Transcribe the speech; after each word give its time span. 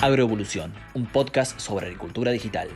Agroevolución, 0.00 0.72
un 0.94 1.06
podcast 1.06 1.58
sobre 1.58 1.86
agricultura 1.86 2.30
digital. 2.30 2.68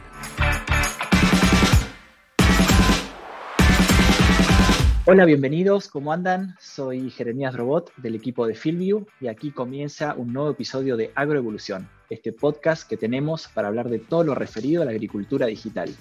Hola, 5.04 5.24
bienvenidos, 5.24 5.86
¿cómo 5.86 6.12
andan? 6.12 6.56
Soy 6.58 7.10
Jeremías 7.10 7.54
Robot 7.54 7.94
del 7.96 8.16
equipo 8.16 8.44
de 8.44 8.56
Fieldview 8.56 9.06
y 9.20 9.28
aquí 9.28 9.52
comienza 9.52 10.14
un 10.16 10.32
nuevo 10.32 10.50
episodio 10.50 10.96
de 10.96 11.12
Agroevolución, 11.14 11.88
este 12.10 12.32
podcast 12.32 12.88
que 12.88 12.96
tenemos 12.96 13.46
para 13.46 13.68
hablar 13.68 13.88
de 13.88 14.00
todo 14.00 14.24
lo 14.24 14.34
referido 14.34 14.82
a 14.82 14.84
la 14.84 14.90
agricultura 14.90 15.46
digital. 15.46 15.94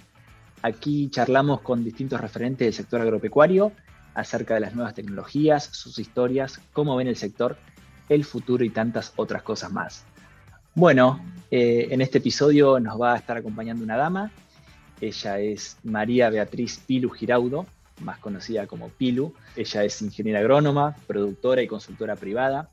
Aquí 0.63 1.07
charlamos 1.11 1.61
con 1.61 1.83
distintos 1.83 2.19
referentes 2.19 2.65
del 2.65 2.73
sector 2.73 2.99
agropecuario 2.99 3.73
acerca 4.15 4.55
de 4.55 4.61
las 4.61 4.73
nuevas 4.73 4.95
tecnologías, 4.95 5.65
sus 5.65 5.99
historias, 5.99 6.59
cómo 6.73 6.95
ven 6.95 7.07
el 7.07 7.15
sector, 7.15 7.57
el 8.09 8.25
futuro 8.25 8.63
y 8.65 8.71
tantas 8.71 9.13
otras 9.17 9.43
cosas 9.43 9.71
más. 9.71 10.03
Bueno, 10.73 11.19
eh, 11.51 11.89
en 11.91 11.99
este 11.99 12.19
episodio 12.19 12.79
nos 12.79 12.99
va 12.99 13.13
a 13.13 13.17
estar 13.17 13.35
acompañando 13.35 13.83
una 13.83 13.97
dama. 13.97 14.31
Ella 15.01 15.37
es 15.37 15.77
María 15.83 16.29
Beatriz 16.29 16.81
Pilu 16.87 17.09
Giraudo, 17.09 17.65
más 17.99 18.19
conocida 18.19 18.67
como 18.67 18.87
Pilu. 18.87 19.33
Ella 19.57 19.83
es 19.83 20.01
ingeniera 20.01 20.39
agrónoma, 20.39 20.95
productora 21.07 21.61
y 21.61 21.67
consultora 21.67 22.15
privada. 22.15 22.69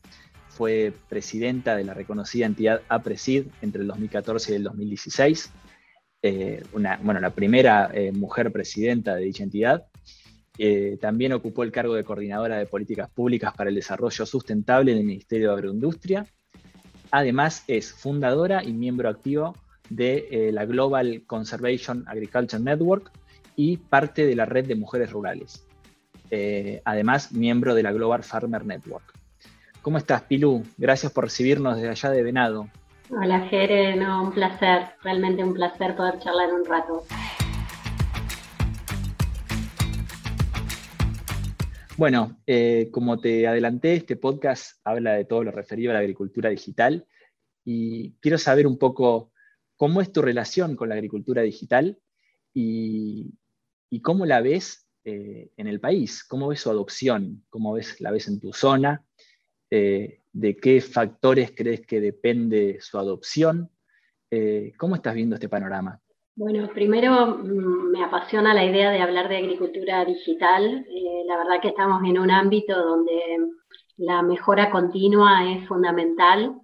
Fue 0.48 0.92
presidenta 1.08 1.74
de 1.74 1.82
la 1.82 1.92
reconocida 1.92 2.46
entidad 2.46 2.82
APRESID 2.88 3.46
entre 3.62 3.82
el 3.82 3.88
2014 3.88 4.52
y 4.52 4.54
el 4.54 4.62
2016. 4.62 5.50
Eh, 6.22 6.62
una, 6.74 7.00
bueno, 7.02 7.18
la 7.18 7.30
primera 7.30 7.90
eh, 7.92 8.12
mujer 8.12 8.52
presidenta 8.52 9.16
de 9.16 9.24
dicha 9.24 9.42
entidad. 9.42 9.86
también 11.00 11.32
ocupó 11.32 11.64
el 11.64 11.72
cargo 11.72 11.94
de 11.94 12.04
coordinadora 12.04 12.58
de 12.58 12.66
políticas 12.66 13.10
públicas 13.10 13.52
para 13.56 13.70
el 13.70 13.76
desarrollo 13.76 14.24
sustentable 14.24 14.92
en 14.92 14.98
el 14.98 15.04
Ministerio 15.04 15.48
de 15.48 15.54
Agroindustria 15.54 16.26
Además, 17.10 17.64
es 17.66 17.92
fundadora 17.92 18.62
y 18.62 18.72
miembro 18.72 19.08
activo 19.08 19.54
de 19.90 20.28
eh, 20.30 20.52
la 20.52 20.66
Global 20.66 21.22
Conservation 21.26 22.04
Agriculture 22.08 22.62
Network 22.62 23.10
y 23.56 23.76
parte 23.78 24.26
de 24.26 24.36
la 24.36 24.44
red 24.44 24.66
de 24.66 24.74
mujeres 24.74 25.12
rurales. 25.12 25.66
Eh, 26.30 26.82
además, 26.84 27.32
miembro 27.32 27.74
de 27.74 27.82
la 27.82 27.92
Global 27.92 28.22
Farmer 28.22 28.64
Network. 28.64 29.14
¿Cómo 29.82 29.98
estás, 29.98 30.22
Pilu? 30.22 30.62
Gracias 30.76 31.10
por 31.12 31.24
recibirnos 31.24 31.76
desde 31.76 31.88
allá 31.88 32.10
de 32.10 32.22
Venado. 32.22 32.68
Hola, 33.10 33.40
Jere. 33.48 33.96
No, 33.96 34.24
un 34.24 34.32
placer, 34.32 34.90
realmente 35.02 35.42
un 35.42 35.54
placer 35.54 35.96
poder 35.96 36.18
charlar 36.18 36.52
un 36.52 36.66
rato. 36.66 37.04
Bueno, 41.98 42.40
eh, 42.46 42.90
como 42.92 43.18
te 43.18 43.48
adelanté, 43.48 43.94
este 43.94 44.14
podcast 44.14 44.78
habla 44.84 45.14
de 45.14 45.24
todo 45.24 45.42
lo 45.42 45.50
referido 45.50 45.90
a 45.90 45.94
la 45.94 45.98
agricultura 45.98 46.48
digital 46.48 47.08
y 47.64 48.12
quiero 48.20 48.38
saber 48.38 48.68
un 48.68 48.78
poco 48.78 49.32
cómo 49.76 50.00
es 50.00 50.12
tu 50.12 50.22
relación 50.22 50.76
con 50.76 50.90
la 50.90 50.94
agricultura 50.94 51.42
digital 51.42 51.98
y, 52.54 53.34
cómo 54.00 54.26
la 54.26 54.40
ves 54.40 54.86
eh, 55.02 55.50
en 55.56 55.66
el 55.66 55.80
país, 55.80 56.22
cómo 56.22 56.46
ves 56.46 56.60
su 56.60 56.70
adopción, 56.70 57.44
cómo 57.50 57.72
ves, 57.72 58.00
la 58.00 58.12
ves 58.12 58.28
en 58.28 58.38
tu 58.38 58.52
zona, 58.52 59.04
eh, 59.68 60.20
de 60.32 60.56
qué 60.56 60.80
factores 60.80 61.50
crees 61.50 61.84
que 61.84 62.00
depende 62.00 62.78
su 62.80 62.96
adopción, 62.96 63.72
¿cómo 64.76 64.94
estás 64.94 65.16
viendo 65.16 65.34
este 65.34 65.48
panorama? 65.48 66.00
Bueno, 66.38 66.68
primero 66.72 67.26
mm, 67.38 67.90
me 67.90 68.04
apasiona 68.04 68.54
la 68.54 68.64
idea 68.64 68.92
de 68.92 69.00
hablar 69.00 69.28
de 69.28 69.38
agricultura 69.38 70.04
digital. 70.04 70.86
Eh, 70.88 71.24
la 71.26 71.36
verdad 71.36 71.60
que 71.60 71.68
estamos 71.68 72.00
en 72.04 72.16
un 72.16 72.30
ámbito 72.30 72.80
donde 72.80 73.20
la 73.96 74.22
mejora 74.22 74.70
continua 74.70 75.52
es 75.52 75.66
fundamental 75.66 76.54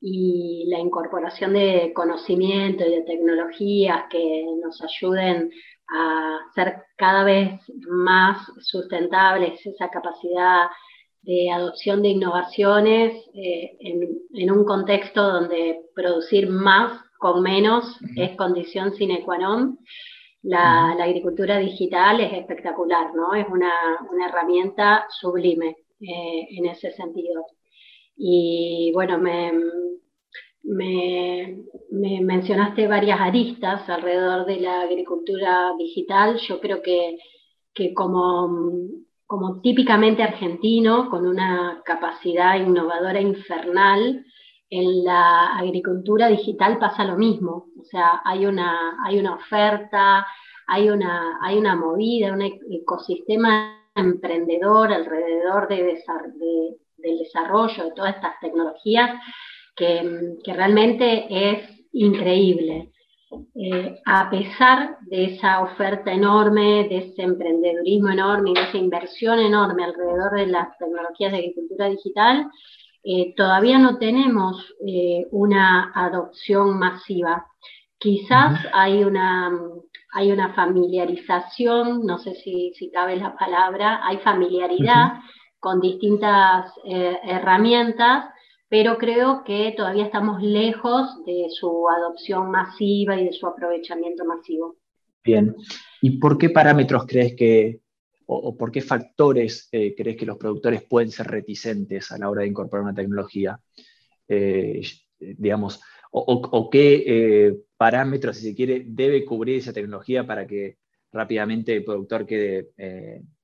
y 0.00 0.66
la 0.68 0.78
incorporación 0.78 1.54
de 1.54 1.92
conocimiento 1.92 2.84
y 2.86 2.90
de 2.92 3.02
tecnologías 3.02 4.04
que 4.10 4.46
nos 4.62 4.80
ayuden 4.80 5.50
a 5.88 6.38
ser 6.54 6.84
cada 6.96 7.24
vez 7.24 7.60
más 7.88 8.46
sustentables, 8.60 9.58
esa 9.66 9.90
capacidad 9.90 10.68
de 11.22 11.50
adopción 11.50 12.00
de 12.00 12.10
innovaciones 12.10 13.12
eh, 13.34 13.76
en, 13.80 14.50
un 14.52 14.64
contexto 14.64 15.20
donde 15.20 15.80
producir 15.96 16.48
más 16.48 17.05
con 17.18 17.42
menos 17.42 17.98
es 18.16 18.36
condición 18.36 18.94
sine 18.94 19.22
qua 19.24 19.38
non. 19.38 19.78
La, 20.42 20.92
agricultura 20.92 21.58
digital 21.58 22.20
es 22.20 22.32
espectacular, 22.32 23.14
¿no? 23.14 23.34
Es 23.34 23.46
una, 23.48 23.72
herramienta 24.28 25.06
sublime 25.20 25.76
eh, 26.00 26.46
en 26.50 26.66
ese 26.66 26.92
sentido. 26.92 27.44
Y 28.16 28.92
bueno, 28.94 29.18
me, 29.18 29.52
me, 30.62 31.64
mencionaste 31.90 32.86
varias 32.86 33.20
aristas 33.20 33.88
alrededor 33.88 34.46
de 34.46 34.60
la 34.60 34.82
agricultura 34.82 35.72
digital. 35.78 36.38
Yo 36.38 36.60
creo 36.60 36.82
que, 36.82 37.18
que 37.74 37.94
como, 37.94 38.48
como 39.26 39.60
típicamente 39.60 40.22
argentino, 40.22 41.10
con 41.10 41.26
una 41.26 41.82
capacidad 41.84 42.56
innovadora 42.56 43.20
infernal, 43.20 44.24
en 44.70 45.04
la 45.04 45.56
agricultura 45.56 46.28
digital 46.28 46.78
pasa 46.78 47.04
lo 47.04 47.16
mismo, 47.16 47.66
o 47.80 47.84
sea, 47.84 48.20
hay 48.24 48.46
una, 48.46 48.96
hay 49.04 49.18
una 49.18 49.34
oferta, 49.34 50.26
hay 50.66 50.90
una, 50.90 51.38
hay 51.42 51.56
una 51.58 51.76
movida, 51.76 52.32
un 52.32 52.42
ecosistema 52.42 53.76
emprendedor 53.94 54.92
alrededor 54.92 55.68
de, 55.68 56.02
del 56.98 57.18
desarrollo 57.18 57.84
de 57.84 57.92
todas 57.92 58.16
estas 58.16 58.38
tecnologías 58.40 59.10
que, 59.74 60.36
realmente 60.46 61.26
es 61.30 61.86
increíble. 61.92 62.92
Eh, 63.54 64.00
a 64.06 64.30
pesar 64.30 64.98
de 65.02 65.24
esa 65.24 65.60
oferta 65.60 66.12
enorme, 66.12 66.88
de 66.88 66.98
ese 66.98 67.22
emprendedurismo 67.22 68.10
enorme 68.10 68.50
y 68.50 68.54
de 68.54 68.62
esa 68.62 68.78
inversión 68.78 69.38
enorme 69.40 69.84
alrededor 69.84 70.32
de 70.32 70.46
las 70.46 70.76
tecnologías 70.78 71.32
de 71.32 71.38
agricultura 71.38 71.88
digital, 71.88 72.48
eh, 73.08 73.34
todavía 73.36 73.78
no 73.78 73.98
tenemos 73.98 74.74
eh, 74.84 75.28
una 75.30 75.92
adopción 75.94 76.76
masiva. 76.76 77.46
Quizás 77.98 78.66
hay, 78.72 79.04
una, 79.04 79.52
hay 80.12 80.32
una 80.32 80.52
familiarización, 80.54 82.04
no 82.04 82.18
sé 82.18 82.34
si, 82.34 82.72
cabe 82.92 83.14
la 83.14 83.36
palabra, 83.36 84.00
hay 84.04 84.18
familiaridad 84.18 85.20
con 85.60 85.80
distintas 85.80 86.72
eh, 86.84 87.16
herramientas, 87.22 88.24
pero 88.68 88.98
creo 88.98 89.44
que 89.44 89.72
todavía 89.76 90.06
estamos 90.06 90.42
lejos 90.42 91.24
de 91.24 91.46
su 91.50 91.88
adopción 91.88 92.50
masiva 92.50 93.20
y 93.20 93.26
de 93.26 93.32
su 93.32 93.46
aprovechamiento 93.46 94.24
masivo. 94.24 94.74
Bien, 95.22 95.54
¿y 96.02 96.18
por 96.18 96.38
qué 96.38 96.50
parámetros 96.50 97.06
crees 97.06 97.36
que, 97.36 97.82
o, 98.26 98.56
por 98.56 98.72
qué 98.72 98.80
factores 98.80 99.68
eh, 99.72 99.94
crees 99.96 100.16
que 100.16 100.26
los 100.26 100.36
productores 100.36 100.82
pueden 100.82 101.10
ser 101.10 101.28
reticentes 101.28 102.10
a 102.10 102.18
la 102.18 102.28
hora 102.28 102.42
de 102.42 102.48
incorporar 102.48 102.84
una 102.84 102.94
tecnología? 102.94 103.58
Eh, 104.28 104.82
digamos, 105.18 105.80
o, 106.10 106.70
qué 106.70 107.04
eh, 107.06 107.56
parámetros, 107.76 108.36
si 108.36 108.48
se 108.48 108.54
quiere, 108.54 108.84
debe 108.86 109.24
cubrir 109.24 109.58
esa 109.58 109.72
tecnología 109.72 110.26
para 110.26 110.46
que 110.46 110.78
rápidamente 111.12 111.74
el 111.74 111.84
productor 111.84 112.26
quede, 112.26 112.70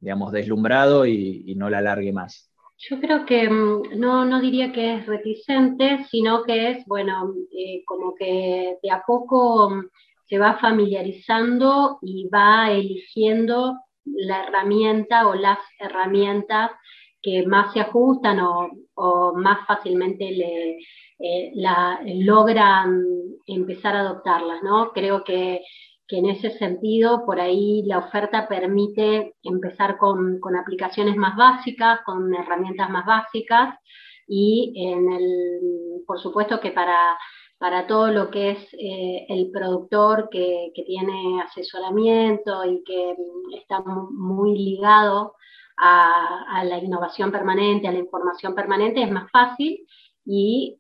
digamos, 0.00 0.32
deslumbrado 0.32 1.06
y, 1.06 1.54
no 1.56 1.70
la 1.70 1.78
alargue 1.78 2.12
más. 2.12 2.50
Yo 2.78 2.98
creo 2.98 3.24
que 3.26 3.48
mm, 3.48 3.98
no, 4.00 4.24
no 4.24 4.40
diría 4.40 4.72
que 4.72 4.96
es 4.96 5.06
reticente, 5.06 6.04
sino 6.10 6.42
que 6.42 6.70
es, 6.70 6.86
bueno, 6.86 7.34
como 7.86 8.14
que 8.14 8.76
de 8.82 8.90
a 8.90 9.02
poco 9.06 9.70
mm, 9.70 9.84
se 10.28 10.38
va 10.38 10.58
familiarizando 10.58 11.98
y 12.02 12.28
va 12.28 12.72
eligiendo 12.72 13.76
la 14.04 14.44
herramienta 14.44 15.28
o 15.28 15.34
las 15.34 15.58
herramientas 15.78 16.70
que 17.22 17.46
más 17.46 17.72
se 17.72 17.80
ajustan 17.80 18.40
o, 18.40 19.32
más 19.34 19.66
fácilmente 19.66 20.30
le, 20.30 20.78
eh, 21.18 21.52
logran 22.24 23.02
empezar 23.46 23.96
a 23.96 24.00
adoptarlas, 24.00 24.62
¿no? 24.62 24.92
Creo 24.92 25.24
que, 25.24 25.60
en 26.08 26.26
ese 26.26 26.50
sentido, 26.58 27.24
por 27.24 27.40
ahí 27.40 27.84
la 27.86 27.96
oferta 27.96 28.46
permite 28.46 29.32
empezar 29.42 29.96
con, 29.96 30.40
aplicaciones 30.60 31.16
más 31.16 31.36
básicas, 31.36 32.00
con 32.04 32.34
herramientas 32.34 32.90
más 32.90 33.06
básicas 33.06 33.74
y 34.28 34.74
en 34.76 35.10
el, 35.10 36.04
por 36.06 36.20
supuesto 36.20 36.60
que 36.60 36.70
para 36.70 37.16
para 37.62 37.86
todo 37.86 38.08
lo 38.08 38.28
que 38.28 38.50
es 38.50 38.58
eh, 38.72 39.24
el 39.28 39.52
productor 39.52 40.28
que, 40.28 40.72
tiene 40.74 41.40
asesoramiento 41.42 42.64
y 42.64 42.82
que 42.82 43.14
mm, 43.16 43.54
está 43.54 43.80
muy 44.10 44.58
ligado 44.58 45.36
a, 45.76 46.64
la 46.64 46.78
innovación 46.78 47.30
permanente, 47.30 47.86
a 47.86 47.92
la 47.92 48.00
información 48.00 48.56
permanente, 48.56 49.00
es 49.00 49.12
más 49.12 49.30
fácil 49.30 49.86
y 50.24 50.76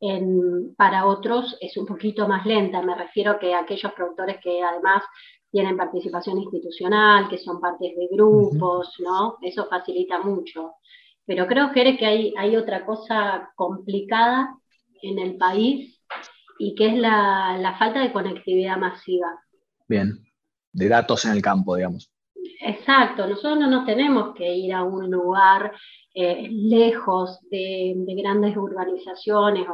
para 0.76 1.06
otros 1.06 1.56
es 1.60 1.76
un 1.76 1.86
poquito 1.86 2.26
más 2.26 2.44
lenta. 2.46 2.82
Me 2.82 2.96
refiero 2.96 3.38
que 3.38 3.54
aquellos 3.54 3.92
productores 3.92 4.38
que 4.42 4.60
además 4.60 5.04
tienen 5.52 5.76
participación 5.76 6.38
institucional, 6.38 7.28
que 7.28 7.38
son 7.38 7.60
partes 7.60 7.94
de 7.96 8.08
grupos, 8.10 8.96
¿no? 8.98 9.36
Eso 9.40 9.66
facilita 9.66 10.18
mucho. 10.18 10.72
Pero 11.24 11.46
creo, 11.46 11.68
Jere, 11.68 11.96
que 11.96 12.06
hay, 12.06 12.34
hay 12.36 12.56
otra 12.56 12.84
cosa 12.84 13.52
complicada 13.54 14.58
en 15.00 15.20
el 15.20 15.36
país 15.36 16.01
y 16.58 16.74
que 16.74 16.88
es 16.88 16.94
la, 16.94 17.76
falta 17.78 18.00
de 18.00 18.12
conectividad 18.12 18.76
masiva. 18.76 19.28
Bien, 19.88 20.18
de 20.72 20.88
datos 20.88 21.24
en 21.24 21.32
el 21.32 21.42
campo, 21.42 21.76
digamos. 21.76 22.10
Exacto, 22.60 23.26
nosotros 23.26 23.58
no 23.58 23.68
nos 23.68 23.86
tenemos 23.86 24.34
que 24.34 24.54
ir 24.54 24.72
a 24.72 24.82
un 24.82 25.10
lugar 25.10 25.72
eh, 26.14 26.48
lejos 26.50 27.40
de, 27.50 27.94
grandes 28.16 28.56
urbanizaciones 28.56 29.66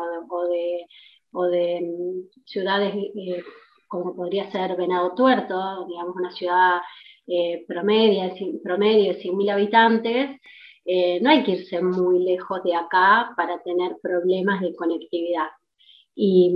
o 1.33 1.49
de, 1.49 1.81
mm, 1.81 2.45
ciudades 2.45 2.95
eh, 2.95 3.43
como 3.89 4.15
podría 4.15 4.51
ser 4.51 4.77
Venado 4.77 5.15
Tuerto, 5.15 5.87
digamos 5.87 6.15
una 6.15 6.31
ciudad 6.31 6.81
eh, 7.27 7.65
promedio, 7.67 8.23
promedio 8.63 9.13
de 9.13 9.23
100.000 9.23 9.51
habitantes, 9.51 10.41
eh, 10.91 11.21
no 11.21 11.29
hay 11.29 11.45
que 11.45 11.51
irse 11.53 11.83
muy 11.83 12.25
lejos 12.25 12.63
de 12.65 12.75
acá 12.75 13.35
para 13.37 13.63
tener 13.63 13.99
problemas 14.03 14.63
de 14.63 14.75
conectividad. 14.75 15.49
Y, 16.21 16.53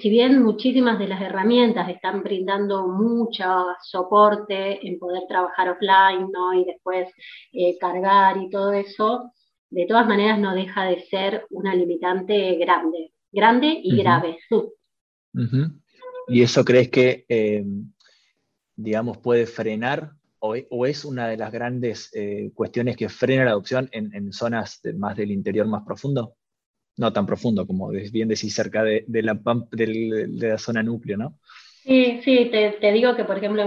si 0.00 0.08
bien 0.08 0.42
muchísimas 0.42 0.98
de 0.98 1.06
las 1.06 1.20
herramientas 1.20 1.90
están 1.90 2.22
brindando 2.22 2.88
mucho 2.88 3.44
soporte 3.82 4.86
en 4.88 4.98
poder 4.98 5.24
trabajar 5.28 5.68
offline 5.68 6.30
¿no? 6.32 6.54
y 6.54 6.64
después 6.64 7.10
eh, 7.52 7.76
cargar 7.78 8.38
y 8.38 8.48
todo 8.48 8.72
eso, 8.72 9.30
de 9.68 9.84
todas 9.84 10.06
maneras 10.06 10.38
no 10.38 10.54
deja 10.54 10.86
de 10.86 11.02
ser 11.02 11.46
una 11.50 11.74
limitante 11.74 12.56
grande, 12.56 13.12
grande 13.30 13.78
y 13.82 13.94
grave. 13.94 14.38
¿Y 16.28 16.40
eso 16.40 16.64
crees 16.64 16.88
que, 16.88 17.26
eh, 17.28 17.62
digamos, 18.74 19.18
puede 19.18 19.44
frenar 19.44 20.12
o, 20.38 20.86
es 20.86 21.04
una 21.04 21.28
de 21.28 21.36
las 21.36 21.52
grandes 21.52 22.10
eh, 22.14 22.52
cuestiones 22.54 22.96
que 22.96 23.10
frena 23.10 23.44
la 23.44 23.50
adopción 23.50 23.86
en, 23.92 24.32
zonas 24.32 24.80
más 24.96 25.14
del 25.14 25.30
interior 25.30 25.66
más 25.66 25.82
profundo? 25.84 26.36
No 26.96 27.12
tan 27.12 27.26
profundo 27.26 27.66
como 27.66 27.88
bien 27.90 28.28
decís 28.28 28.54
cerca 28.54 28.82
de, 28.84 29.04
la, 29.08 29.38
de 29.70 30.48
la 30.48 30.58
zona 30.58 30.82
núcleo, 30.82 31.16
¿no? 31.16 31.38
Sí, 31.82 32.20
sí, 32.22 32.50
te, 32.50 32.92
digo 32.92 33.14
que 33.14 33.24
por 33.24 33.36
ejemplo 33.36 33.62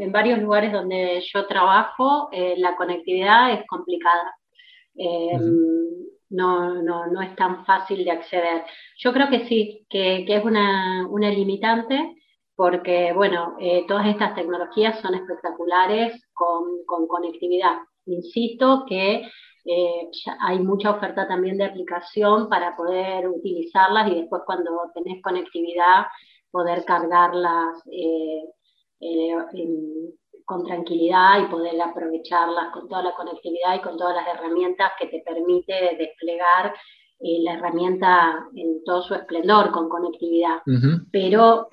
en, 0.00 0.10
varios 0.10 0.40
lugares 0.40 0.72
donde 0.72 1.22
yo 1.32 1.46
trabajo 1.46 2.28
eh, 2.32 2.54
la 2.56 2.74
conectividad 2.76 3.52
es 3.52 3.66
complicada. 3.66 4.34
no, 6.30 6.82
no, 6.82 7.06
no, 7.06 7.22
es 7.22 7.36
tan 7.36 7.64
fácil 7.64 8.04
de 8.04 8.10
acceder. 8.10 8.64
Yo 8.98 9.12
creo 9.12 9.28
que 9.30 9.46
sí, 9.46 9.86
que, 9.88 10.24
que 10.26 10.36
es 10.36 10.44
una, 10.44 11.06
una 11.08 11.30
limitante 11.30 12.16
porque, 12.56 13.12
bueno, 13.12 13.54
eh, 13.60 13.84
todas 13.86 14.06
estas 14.06 14.34
tecnologías 14.34 14.98
son 15.00 15.14
espectaculares 15.14 16.26
con, 16.32 16.84
conectividad. 17.06 17.76
Insisto 18.06 18.86
que 18.88 19.28
eh, 19.66 20.08
hay 20.40 20.60
mucha 20.60 20.92
oferta 20.92 21.26
también 21.26 21.58
de 21.58 21.64
aplicación 21.64 22.48
para 22.48 22.76
poder 22.76 23.28
utilizarlas 23.28 24.10
y 24.10 24.20
después 24.20 24.42
cuando 24.46 24.70
tenés 24.94 25.22
conectividad 25.22 26.06
poder 26.50 26.84
cargarlas 26.84 27.82
eh, 27.90 28.44
con 30.44 30.64
tranquilidad 30.64 31.40
y 31.40 31.50
poder 31.50 31.80
aprovecharlas 31.82 32.72
con 32.72 32.88
toda 32.88 33.02
la 33.02 33.14
conectividad 33.14 33.74
y 33.74 33.80
con 33.80 33.96
todas 33.96 34.14
las 34.14 34.28
herramientas 34.28 34.92
que 34.98 35.08
te 35.08 35.20
permite 35.20 35.96
desplegar 35.98 36.72
la 37.18 37.54
herramienta 37.54 38.46
en 38.54 38.84
todo 38.84 39.02
su 39.02 39.14
esplendor 39.14 39.72
con 39.72 39.88
conectividad. 39.88 40.60
Pero 41.10 41.68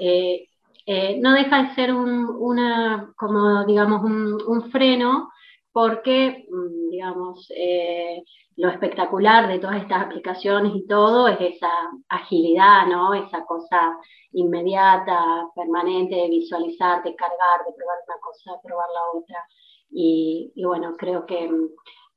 eh, 0.86 1.20
no 1.22 1.32
deja 1.34 1.64
de 1.64 1.76
ser 1.76 1.94
un, 1.94 2.26
una, 2.26 3.14
como 3.16 3.66
digamos, 3.66 4.04
un, 4.04 4.70
freno 4.70 5.32
porque, 5.74 6.46
mm, 6.50 6.90
digamos, 6.92 7.52
eh, 7.56 8.24
lo 8.56 8.70
espectacular 8.70 9.48
de 9.48 9.60
todas 9.60 9.82
estas 9.82 10.04
aplicaciones 10.04 10.74
y 10.76 10.86
todo 10.88 11.28
es 11.28 11.38
esa 11.42 11.72
agilidad, 12.08 12.86
¿no? 12.88 13.14
Esa 13.16 13.44
cosa 13.46 13.98
inmediata, 14.34 15.48
permanente 15.56 16.16
de 16.16 16.30
visualizar, 16.30 17.04
de 17.04 17.16
cargar, 17.16 17.66
de 17.66 17.74
probar 17.74 17.98
una 18.08 18.18
cosa, 18.22 18.52
de 18.52 18.58
probar 18.64 18.88
la 18.94 19.20
otra. 19.20 19.40
Y, 19.92 20.54
bueno, 20.64 20.96
creo 20.98 21.26
que, 21.26 21.50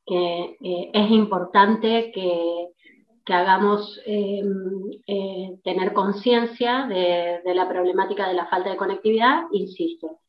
eh, 0.09 0.57
es 0.93 1.11
importante 1.11 2.13
que, 2.13 2.69
que 3.25 3.35
hagamos 3.35 4.01
eh, 4.07 4.43
tener 5.65 5.93
conciencia 5.95 6.87
de, 6.87 7.55
la 7.55 7.69
problemática 7.69 8.29
de 8.29 8.35
la 8.35 8.47
falta 8.47 8.71
de 8.71 8.77
conectividad, 8.77 9.45
insisto, 9.53 10.21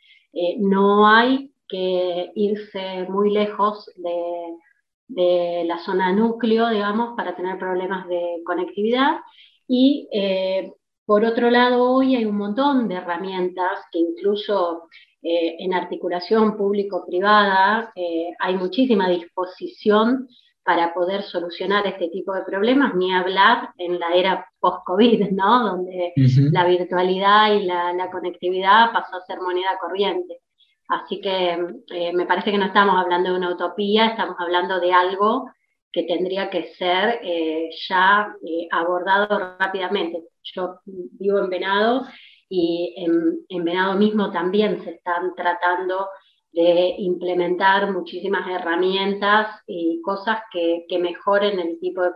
no 0.60 1.08
hay 1.08 1.52
que 1.68 2.32
irse 2.36 3.06
muy 3.10 3.32
lejos 3.32 3.92
de, 3.96 5.64
la 5.66 5.78
zona 5.80 6.12
núcleo, 6.12 6.70
digamos, 6.70 7.16
para 7.16 7.36
tener 7.36 7.58
problemas 7.58 8.08
de 8.08 8.42
conectividad. 8.46 9.20
Y 9.68 10.10
eh, 10.12 10.74
por 11.06 11.24
otro 11.24 11.50
lado, 11.50 11.92
hoy 11.92 12.16
hay 12.16 12.26
un 12.26 12.38
montón 12.38 12.90
de 12.90 12.96
herramientas 12.96 13.80
que 13.92 14.00
incluso 14.00 14.90
en 15.22 15.74
articulación 15.74 16.56
público-privada 16.56 17.92
hay 18.40 18.56
muchísima 18.56 19.10
disposición 19.10 20.28
para 20.68 20.94
poder 20.94 21.24
solucionar 21.24 21.88
este 21.88 22.10
tipo 22.10 22.34
de 22.34 22.42
problemas, 22.42 22.94
ni 22.94 23.14
hablar 23.14 23.70
en 23.78 23.98
la 23.98 24.10
era 24.14 24.46
post-COVID, 24.60 25.32
¿no? 25.32 25.64
Donde 25.66 26.12
la 26.52 26.66
virtualidad 26.66 27.54
y 27.54 27.64
la, 27.64 28.10
conectividad 28.12 28.92
pasó 28.92 29.16
a 29.16 29.26
ser 29.26 29.40
moneda 29.40 29.78
corriente. 29.80 30.42
Así 30.88 31.20
que 31.20 31.58
eh, 31.90 32.14
me 32.14 32.26
parece 32.26 32.52
que 32.52 32.58
no 32.58 32.66
estamos 32.66 32.96
hablando 32.96 33.32
de 33.32 33.38
una 33.38 33.52
utopía, 33.52 34.08
estamos 34.08 34.38
hablando 34.40 34.80
de 34.80 34.94
algo 34.94 35.52
que 35.92 36.04
tendría 36.04 36.50
que 36.50 36.74
ser 36.76 37.20
eh, 37.24 37.70
ya 37.90 38.34
eh, 38.46 38.68
abordado 38.72 39.58
rápidamente. 39.60 40.24
Yo 40.44 40.80
vivo 40.86 41.40
en 41.40 41.50
Venado 41.50 42.06
y 42.50 42.94
en, 42.98 43.40
en 43.50 43.66
Venado 43.66 43.96
mismo 43.96 44.32
también 44.32 44.82
se 44.84 44.92
están 44.92 45.36
tratando 45.36 46.08
de 46.54 46.96
implementar 46.98 47.92
muchísimas 47.92 48.50
herramientas 48.50 49.62
y 49.68 50.02
cosas 50.02 50.40
que, 50.52 50.86
mejoren 51.00 51.60
el 51.60 51.80
tipo 51.80 52.02
de 52.02 52.12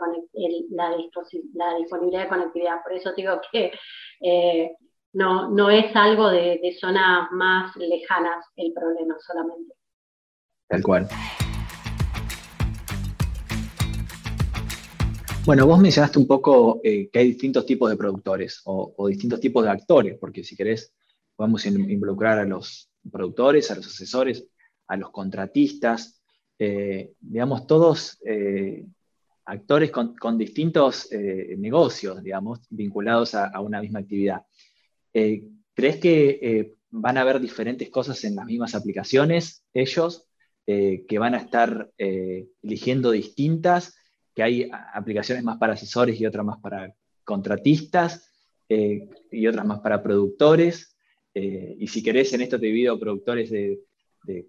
la, 0.72 1.76
disponibilidad 1.78 2.24
de 2.24 2.30
conectividad. 2.30 2.82
Por 2.82 2.94
eso 2.94 3.12
digo 3.14 3.40
que 3.52 3.72
no, 5.14 5.50
no 5.50 5.70
es 5.70 5.96
algo 5.96 6.30
de, 6.30 6.60
zonas 6.80 7.32
más 7.32 7.76
lejanas 7.76 8.46
el 8.56 8.74
problema 8.74 9.16
solamente. 9.20 9.74
Tal 10.68 10.84
cual. 10.84 11.08
Bueno, 15.46 15.66
vos 15.66 15.80
mencionaste 15.80 16.20
un 16.20 16.28
poco 16.28 16.82
eh, 16.84 17.10
que 17.12 17.20
hay 17.20 17.28
distintos 17.28 17.66
tipos 17.66 17.90
de 17.90 17.98
productores 17.98 18.62
o, 18.66 18.94
o, 18.96 19.08
distintos 19.08 19.40
tipos 19.40 19.64
de 19.64 19.72
actores, 19.72 20.18
porque 20.20 20.44
si 20.44 20.56
querés, 20.56 20.94
podemos 21.36 21.66
involucrar 21.66 22.38
a 22.38 22.46
los 22.46 22.92
productores, 23.12 23.72
a 23.72 23.76
los 23.76 23.88
asesores, 23.88 24.46
a 24.88 24.98
los 24.98 25.10
contratistas, 25.10 26.22
eh, 26.64 27.14
digamos, 27.20 27.66
todos 27.66 28.20
eh, 28.24 28.86
actores 29.46 29.90
con, 29.90 30.38
distintos 30.38 31.12
eh, 31.12 31.56
negocios, 31.58 32.22
digamos, 32.22 32.60
vinculados 32.70 33.34
a, 33.34 33.60
una 33.62 33.82
misma 33.82 34.00
actividad. 34.00 34.44
¿Crees 35.14 35.98
que 35.98 36.76
van 36.90 37.18
a 37.18 37.22
haber 37.22 37.40
diferentes 37.40 37.90
cosas 37.90 38.24
en 38.24 38.36
las 38.36 38.46
mismas 38.46 38.76
aplicaciones 38.76 39.64
ellos, 39.74 40.28
que 40.66 41.18
van 41.20 41.36
a 41.36 41.40
estar 41.40 41.92
eligiendo 41.98 43.12
distintas, 43.12 43.96
que 44.34 44.44
hay 44.44 44.70
aplicaciones 44.94 45.44
más 45.44 45.58
para 45.58 45.74
asesores 45.74 46.20
y 46.20 46.26
otras 46.26 46.46
más 46.46 46.60
para 46.60 46.94
contratistas 47.24 48.32
y 48.70 49.48
otras 49.48 49.66
más 49.66 49.80
para 49.80 50.02
productores? 50.02 50.92
Eh, 51.34 51.76
y 51.80 51.88
si 51.88 52.04
querés, 52.04 52.34
en 52.34 52.42
esto 52.42 52.60
te 52.60 52.66
divido 52.66 53.00
productores 53.00 53.50
de, 53.50 53.80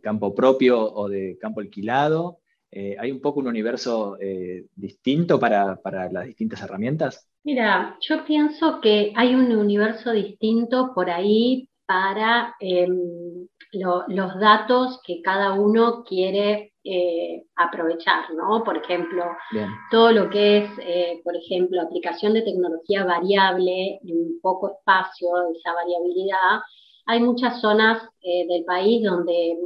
campo 0.02 0.34
propio 0.34 0.78
o 0.78 1.08
de 1.08 1.38
campo 1.40 1.60
alquilado. 1.60 2.40
Eh, 2.74 2.96
¿Hay 2.98 3.12
un 3.12 3.20
poco 3.20 3.40
un 3.40 3.48
universo 3.48 4.16
eh, 4.18 4.64
distinto 4.74 5.38
para, 5.38 5.78
las 6.10 6.24
distintas 6.24 6.62
herramientas? 6.62 7.28
Mira, 7.44 7.98
yo 8.00 8.24
pienso 8.24 8.80
que 8.80 9.12
hay 9.14 9.34
un 9.34 9.54
universo 9.54 10.12
distinto 10.12 10.92
por 10.94 11.10
ahí 11.10 11.68
para 11.84 12.54
em, 12.60 13.46
los 13.72 14.40
datos 14.40 15.00
que 15.04 15.20
cada 15.20 15.52
uno 15.52 16.02
quiere 16.02 16.72
aprovechar, 17.54 18.24
¿no? 18.34 18.64
Por 18.64 18.76
ejemplo, 18.76 19.24
todo 19.90 20.10
lo 20.10 20.30
que 20.30 20.58
es, 20.58 21.22
por 21.22 21.36
ejemplo, 21.36 21.80
aplicación 21.80 22.32
de 22.32 22.42
tecnología 22.42 23.04
variable 23.04 24.00
en 24.02 24.40
poco 24.40 24.72
espacio, 24.72 25.28
esa 25.56 25.74
variabilidad, 25.74 26.60
hay 27.06 27.20
muchas 27.20 27.60
zonas 27.60 28.02
eh, 28.22 28.46
del 28.48 28.64
país 28.64 29.02
donde 29.02 29.56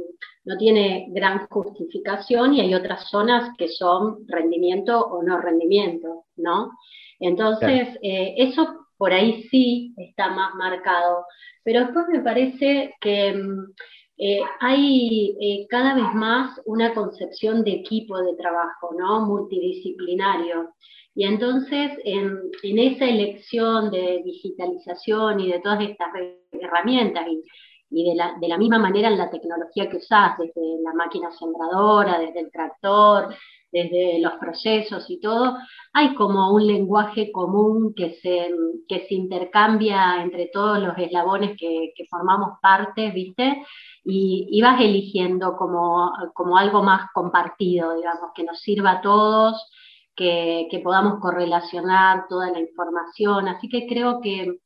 no 0.45 0.57
tiene 0.57 1.07
gran 1.09 1.47
justificación 1.47 2.53
y 2.53 2.61
hay 2.61 2.73
otras 2.73 3.09
zonas 3.09 3.55
que 3.57 3.67
son 3.67 4.25
rendimiento 4.27 4.99
o 4.99 5.21
no 5.21 5.39
rendimiento, 5.39 6.25
¿no? 6.37 6.71
Entonces, 7.19 7.89
eh, 8.01 8.35
eso 8.37 8.87
por 8.97 9.11
ahí 9.11 9.43
sí 9.51 9.93
está 9.97 10.29
más 10.29 10.55
marcado, 10.55 11.25
pero 11.63 11.81
después 11.81 12.07
me 12.09 12.21
parece 12.21 12.95
que 13.01 13.33
mm, 13.33 13.73
eh, 14.19 14.39
hay 14.59 15.67
cada 15.69 15.93
vez 15.93 16.13
más 16.13 16.59
una 16.65 16.93
concepción 16.93 17.63
de 17.63 17.71
equipo 17.71 18.17
de 18.19 18.35
trabajo, 18.35 18.91
¿no? 18.97 19.25
Multidisciplinario. 19.25 20.73
Y 21.17 21.23
entonces, 21.25 21.93
en, 22.05 22.51
esa 22.61 23.05
elección 23.05 23.89
de 23.89 24.21
digitalización 24.23 25.39
y 25.39 25.51
de 25.51 25.59
todas 25.61 25.81
estas 25.81 26.09
herramientas, 26.51 27.25
y, 27.89 28.03
de, 28.03 28.47
la, 28.47 28.57
misma 28.59 28.77
manera 28.77 29.07
en 29.07 29.17
la 29.17 29.31
tecnología 29.31 29.89
que 29.89 29.97
usás, 29.97 30.37
desde 30.37 30.79
la 30.83 30.93
máquina 30.93 31.31
sembradora, 31.31 32.19
desde 32.19 32.41
el 32.41 32.51
tractor, 32.51 33.33
desde 33.71 34.19
los 34.19 34.33
procesos 34.33 35.09
y 35.09 35.19
todo, 35.19 35.57
hay 35.91 36.13
como 36.13 36.53
un 36.53 36.67
lenguaje 36.67 37.31
común 37.31 37.95
que 37.95 38.13
se, 38.21 38.51
que 38.87 39.07
se 39.07 39.15
intercambia 39.15 40.21
entre 40.21 40.51
todos 40.53 40.77
los 40.77 40.95
eslabones 40.99 41.57
que, 41.57 41.93
formamos 42.11 42.59
parte, 42.61 43.09
¿viste? 43.09 43.65
Y, 44.05 44.61
vas 44.61 44.79
eligiendo 44.79 45.57
como, 45.57 46.11
como 46.35 46.59
algo 46.59 46.83
más 46.83 47.09
compartido, 47.11 47.95
digamos, 47.95 48.33
que 48.35 48.43
nos 48.43 48.59
sirva 48.59 48.91
a 48.91 49.01
todos 49.01 49.67
que, 50.17 50.81
podamos 50.83 51.19
correlacionar 51.21 52.27
toda 52.27 52.51
la 52.51 52.59
información. 52.59 53.47
Así 53.47 53.69
que 53.69 53.87
creo 53.87 54.19
que, 54.21 54.59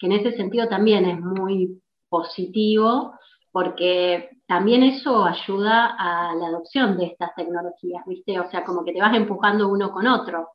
en 0.00 0.12
ese 0.12 0.32
sentido 0.36 0.68
también 0.68 1.06
es 1.06 1.20
muy 1.20 1.82
positivo 2.08 3.14
porque 3.50 4.30
también 4.46 4.82
eso 4.84 5.24
ayuda 5.24 5.96
a 5.98 6.34
la 6.36 6.46
adopción 6.46 6.96
de 6.96 7.06
estas 7.06 7.34
tecnologías, 7.34 8.04
¿viste? 8.06 8.38
O 8.38 8.48
sea, 8.50 8.62
como 8.64 8.84
que 8.84 8.92
te 8.92 9.00
vas 9.00 9.16
empujando 9.16 9.68
uno 9.68 9.90
con 9.90 10.06
otro. 10.06 10.50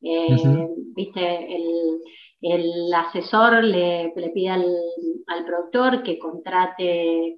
Eh, 0.00 0.68
¿Viste? 0.94 1.54
El, 1.56 2.00
el 2.40 2.92
asesor 2.94 3.64
le, 3.64 4.12
pide 4.32 4.50
al, 4.50 4.64
productor 5.44 6.02
que 6.02 6.18
contrate, 6.18 7.36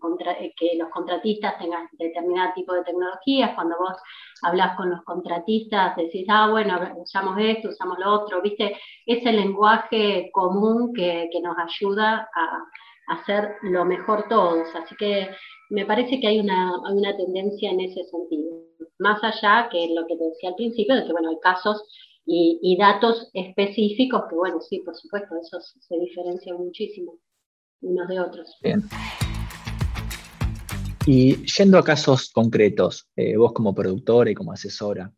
que 0.57 0.77
los 0.77 0.91
contratistas 0.91 1.59
tengan 1.59 1.89
determinado 1.93 2.53
tipo 2.55 2.75
de 2.75 2.85
tecnologías. 2.85 3.55
Cuando 3.55 3.77
vos 3.79 3.97
hablas 4.43 4.77
con 4.77 4.91
los 4.91 5.03
contratistas, 5.05 5.97
decís, 5.97 6.27
ah, 6.29 6.49
bueno, 6.51 6.79
usamos 6.99 7.37
esto, 7.39 7.69
usamos 7.69 7.99
lo 7.99 8.13
otro, 8.13 8.43
¿viste? 8.43 8.77
Ese 9.07 9.33
lenguaje 9.33 10.31
común 10.33 10.93
que, 10.95 11.29
nos 11.43 11.57
ayuda 11.59 12.29
a, 12.35 12.65
hacer 13.15 13.57
lo 13.63 13.85
mejor 13.85 14.27
todos. 14.29 14.69
Así 14.75 14.95
que 14.97 15.31
me 15.71 15.87
parece 15.87 16.21
que 16.21 16.29
hay 16.29 16.41
una, 16.41 16.79
una 16.79 17.17
tendencia 17.17 17.71
en 17.71 17.81
ese 17.81 18.05
sentido. 18.05 18.61
Más 18.99 19.23
allá 19.25 19.69
que 19.71 19.89
lo 19.95 20.07
que 20.07 20.17
te 20.17 20.25
decía 20.25 20.51
al 20.51 20.57
principio, 20.57 20.95
de 20.95 21.07
que, 21.07 21.13
bueno, 21.13 21.31
hay 21.31 21.41
casos 21.41 21.83
y, 22.33 22.77
datos 22.77 23.29
específicos 23.33 24.23
que, 24.29 24.37
bueno, 24.37 24.61
sí, 24.61 24.81
por 24.85 24.95
supuesto, 24.95 25.35
esos 25.43 25.75
se 25.81 25.99
diferencian 25.99 26.59
muchísimo 26.59 27.19
unos 27.81 28.09
de 28.09 28.21
otros. 28.21 28.57
Bien. 28.63 28.85
Y 31.07 31.45
yendo 31.47 31.79
a 31.79 31.85
casos 31.85 32.31
concretos, 32.31 33.09
eh, 33.17 33.37
vos 33.37 33.53
como 33.53 33.75
productora 33.75 34.31
y 34.31 34.35
como 34.35 34.53
asesora, 34.53 35.13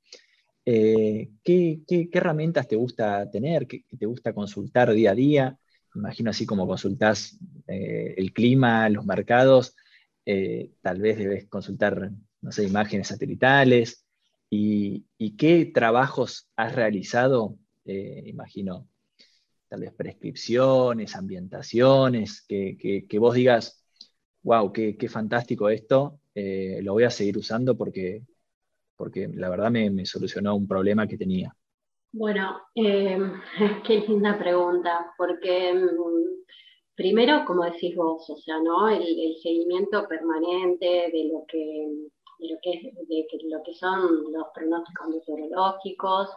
eh, 0.65 1.31
¿qué, 1.45 1.83
herramientas 2.13 2.67
te 2.67 2.77
gusta 2.77 3.31
tener? 3.31 3.67
¿Qué, 3.67 3.85
te 3.99 4.07
gusta 4.07 4.33
consultar 4.33 4.93
día 4.93 5.11
a 5.11 5.15
día? 5.15 5.59
Imagino 5.95 6.31
así 6.31 6.47
como 6.47 6.67
consultás 6.67 7.37
eh, 7.67 8.15
el 8.17 8.33
clima, 8.33 8.89
los 8.89 9.05
mercados, 9.05 9.77
tal 10.81 11.01
vez 11.01 11.19
debes 11.19 11.49
consultar, 11.49 12.13
no 12.41 12.53
sé, 12.53 12.65
imágenes 12.65 13.09
satelitales, 13.09 14.02
¿Y, 14.55 15.35
qué 15.39 15.65
trabajos 15.65 16.47
has 16.57 16.75
realizado? 16.75 17.57
Eh, 17.87 18.25
imagino, 18.27 18.87
tal 19.67 19.81
vez 19.81 19.95
prescripciones, 19.95 21.17
ambientaciones, 21.17 22.45
que, 22.47 23.19
vos 23.19 23.35
digas, 23.35 23.83
wow, 24.43 24.71
qué, 24.71 25.09
fantástico 25.09 25.71
esto, 25.71 26.21
eh, 26.35 26.81
lo 26.83 26.93
voy 26.93 27.05
a 27.05 27.11
seguir 27.11 27.39
usando 27.39 27.79
porque, 27.79 28.27
porque 28.95 29.27
la 29.27 29.49
verdad 29.49 29.71
me, 29.71 30.05
solucionó 30.05 30.55
un 30.55 30.69
problema 30.69 31.07
que 31.07 31.17
tenía. 31.17 31.57
Bueno, 32.13 32.61
eh, 32.75 33.19
qué 33.87 34.01
linda 34.07 34.39
pregunta, 34.39 35.15
porque 35.17 35.73
mm, 35.73 36.45
primero, 36.95 37.47
como 37.47 37.65
decís 37.65 37.97
vos, 37.97 38.29
o 38.29 38.37
sea, 38.37 38.59
¿no? 38.59 38.91
el 38.91 39.35
seguimiento 39.43 40.07
permanente 40.07 41.11
de 41.11 41.31
lo 41.33 41.47
que 41.49 42.11
de 42.43 42.49
lo 42.49 42.59
que, 42.61 42.93
de 43.09 43.27
lo 43.49 43.63
que 43.63 43.75
son 43.75 44.33
los 44.33 44.47
pronósticos 44.55 45.09
meteorológicos, 45.09 46.29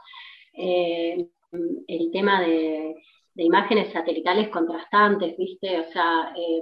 eh, 0.53 1.27
el 1.88 2.12
tema 2.12 2.41
de, 2.41 2.95
imágenes 3.38 3.91
satelitales 3.91 4.50
contrastantes, 4.50 5.35
¿viste? 5.38 5.79
O 5.81 5.91
sea, 5.91 6.33
eh, 6.38 6.62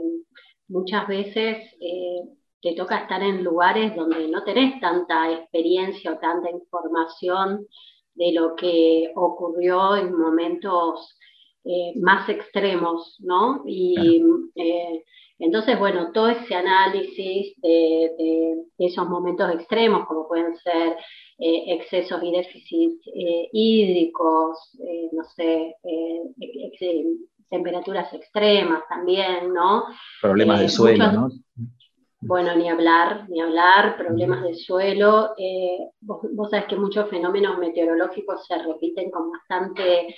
muchas 0.69 1.07
veces 1.07 1.57
eh, 1.79 2.21
te 2.61 2.73
toca 2.73 2.97
estar 2.97 3.21
en 3.21 3.43
lugares 3.43 3.95
donde 3.95 4.27
no 4.27 4.43
tenés 4.43 4.79
tanta 4.79 5.31
experiencia 5.31 6.13
o 6.13 6.17
tanta 6.17 6.49
información 6.49 7.67
de 8.15 8.31
lo 8.33 8.55
que 8.55 9.11
ocurrió 9.15 9.95
en 9.95 10.17
momentos 10.17 11.17
más 11.95 12.27
extremos, 12.27 13.15
¿no? 13.19 13.63
Y 13.65 14.21
entonces, 15.39 15.77
bueno, 15.79 16.11
todo 16.11 16.29
ese 16.29 16.55
análisis 16.55 17.59
de, 17.61 18.63
esos 18.77 19.07
momentos 19.09 19.51
extremos, 19.53 20.05
como 20.07 20.27
pueden 20.27 20.55
ser 20.57 20.95
eh, 21.39 21.73
excesos 21.73 22.21
y 22.23 22.31
déficits 22.31 23.07
eh, 23.07 23.49
hídricos, 23.51 24.77
eh, 24.79 25.09
no 25.11 25.23
sé, 25.23 25.75
temperaturas 27.49 28.13
extremas 28.13 28.83
también, 28.87 29.53
¿no? 29.53 29.85
Problemas 30.21 30.59
de 30.59 30.69
suelo, 30.69 31.11
¿no? 31.11 31.29
Bueno, 32.21 32.55
ni 32.55 32.69
hablar, 32.69 33.27
ni 33.29 33.41
hablar, 33.41 33.97
problemas 33.97 34.43
de 34.43 34.53
suelo. 34.53 35.31
Vos, 35.99 36.21
vos, 36.31 36.49
sabés 36.49 36.67
que 36.67 36.77
muchos 36.77 37.09
fenómenos 37.09 37.57
meteorológicos 37.57 38.45
se 38.47 38.57
repiten 38.59 39.11
con 39.11 39.29
bastante 39.29 40.15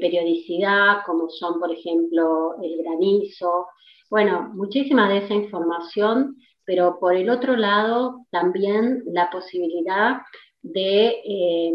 periodicidad, 0.00 1.02
como 1.06 1.28
son, 1.28 1.60
por 1.60 1.70
ejemplo, 1.70 2.56
el 2.60 2.82
granizo, 2.82 3.68
bueno, 4.10 4.50
muchísima 4.54 5.08
de 5.08 5.18
esa 5.18 5.34
información, 5.34 6.36
pero 6.64 6.98
por 6.98 7.14
el 7.16 7.30
otro 7.30 7.56
lado 7.56 8.26
también 8.30 9.02
la 9.06 9.30
posibilidad 9.30 10.18
de 10.62 11.20
eh, 11.24 11.72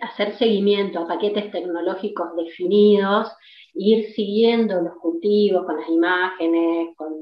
hacer 0.00 0.36
seguimiento 0.38 1.00
a 1.00 1.06
paquetes 1.06 1.50
tecnológicos 1.50 2.28
definidos, 2.36 3.28
ir 3.74 4.12
siguiendo 4.12 4.80
los 4.80 4.94
cultivos 5.00 5.64
con 5.64 5.76
las 5.76 5.88
imágenes, 5.88 6.88
con 6.96 7.12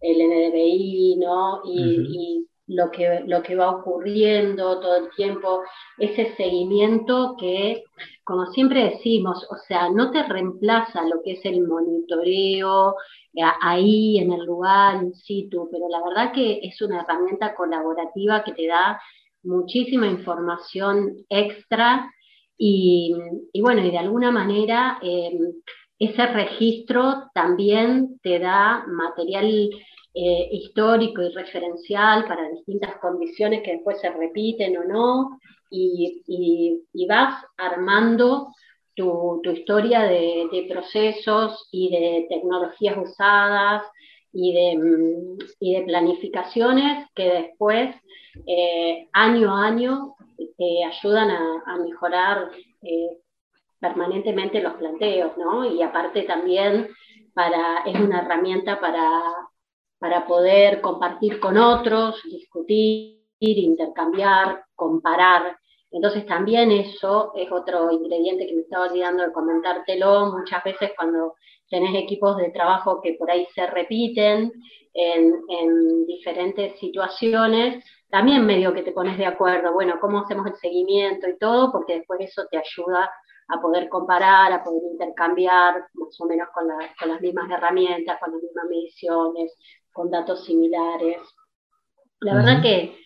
el 0.00 0.16
NDVI, 0.18 1.16
¿no? 1.16 1.62
Y, 1.64 2.46
lo 2.66 2.90
que, 2.90 3.22
lo 3.26 3.42
que 3.42 3.54
va 3.54 3.70
ocurriendo 3.70 4.80
todo 4.80 4.96
el 4.96 5.10
tiempo, 5.14 5.62
ese 5.98 6.34
seguimiento 6.36 7.36
que, 7.38 7.84
como 8.24 8.46
siempre 8.46 8.90
decimos, 8.90 9.46
o 9.50 9.56
sea, 9.68 9.88
no 9.90 10.10
te 10.10 10.22
reemplaza 10.24 11.04
lo 11.04 11.22
que 11.22 11.32
es 11.32 11.44
el 11.44 11.66
monitoreo 11.66 12.96
eh, 13.34 13.42
ahí 13.60 14.18
en 14.18 14.32
el 14.32 14.44
lugar, 14.44 15.02
in 15.02 15.14
situ, 15.14 15.68
pero 15.70 15.88
la 15.88 16.02
verdad 16.02 16.32
que 16.32 16.60
es 16.62 16.80
una 16.82 17.02
herramienta 17.02 17.54
colaborativa 17.54 18.42
que 18.42 18.52
te 18.52 18.66
da 18.66 19.00
muchísima 19.42 20.06
información 20.08 21.16
extra 21.28 22.10
y, 22.58 23.14
bueno, 23.60 23.84
y 23.84 23.90
de 23.90 23.98
alguna 23.98 24.30
manera 24.30 24.98
eh, 25.02 25.38
ese 25.98 26.26
registro 26.26 27.30
también 27.34 28.18
te 28.22 28.38
da 28.38 28.84
material 28.88 29.70
eh, 30.18 30.48
histórico 30.50 31.20
y 31.20 31.28
referencial 31.28 32.24
para 32.26 32.48
distintas 32.48 32.96
condiciones 33.00 33.62
que 33.62 33.72
después 33.72 34.00
se 34.00 34.08
repiten 34.08 34.74
o 34.78 34.84
no, 34.84 35.38
y, 35.70 36.82
vas 37.06 37.44
armando 37.58 38.48
tu, 38.94 39.42
historia 39.52 40.04
de, 40.04 40.66
procesos 40.70 41.68
y 41.70 41.90
de 41.90 42.26
tecnologías 42.30 42.96
usadas 42.96 43.82
y 44.32 44.54
de, 44.54 44.78
mm, 44.78 45.38
de 45.60 45.82
planificaciones 45.86 47.06
que 47.14 47.28
después, 47.28 47.94
eh, 48.46 49.08
año 49.12 49.54
a 49.54 49.66
año, 49.66 50.14
te 50.56 50.82
ayudan 50.82 51.30
a, 51.30 51.76
mejorar 51.76 52.50
eh, 52.82 53.18
permanentemente 53.80 54.62
los 54.62 54.72
planteos, 54.74 55.36
¿no? 55.36 55.70
Y 55.70 55.82
aparte 55.82 56.22
también 56.22 56.88
para, 57.34 57.82
es 57.84 58.00
una 58.00 58.22
herramienta 58.22 58.80
para 58.80 59.22
para 60.06 60.24
poder 60.24 60.80
compartir 60.80 61.40
con 61.40 61.58
otros, 61.58 62.22
discutir, 62.30 63.18
intercambiar, 63.40 64.64
comparar. 64.76 65.58
Entonces 65.90 66.24
también 66.26 66.70
eso 66.70 67.32
es 67.34 67.50
otro 67.50 67.90
ingrediente 67.90 68.46
que 68.46 68.54
me 68.54 68.60
estaba 68.62 68.86
olvidando 68.86 69.24
de 69.24 69.32
comentártelo. 69.32 70.32
Muchas 70.32 70.62
veces 70.62 70.92
cuando 70.96 71.34
tenés 71.68 72.00
equipos 72.04 72.36
de 72.36 72.50
trabajo 72.50 73.00
que 73.02 73.14
por 73.14 73.28
ahí 73.32 73.48
se 73.52 73.66
repiten 73.66 74.52
en, 74.94 76.06
diferentes 76.06 76.78
situaciones, 76.78 77.84
también 78.08 78.46
medio 78.46 78.72
que 78.72 78.84
te 78.84 78.92
pones 78.92 79.18
de 79.18 79.26
acuerdo, 79.26 79.72
bueno, 79.72 79.98
cómo 80.00 80.20
hacemos 80.20 80.46
el 80.46 80.54
seguimiento 80.54 81.28
y 81.28 81.36
todo, 81.36 81.72
porque 81.72 81.94
después 81.94 82.20
eso 82.20 82.44
te 82.48 82.58
ayuda 82.58 83.10
a 83.48 83.60
poder 83.60 83.88
comparar, 83.88 84.52
a 84.52 84.62
poder 84.62 84.82
intercambiar 84.92 85.74
más 85.94 86.20
o 86.20 86.26
menos 86.26 86.48
con, 86.54 86.68
con 86.98 87.08
las 87.08 87.20
mismas 87.20 87.50
herramientas, 87.50 88.18
con 88.20 88.32
las 88.32 88.42
mismas 88.42 88.66
mediciones, 88.68 89.56
con 89.96 90.10
datos 90.10 90.44
similares. 90.44 91.22
La 92.20 92.34
verdad 92.34 92.60
que, 92.60 92.98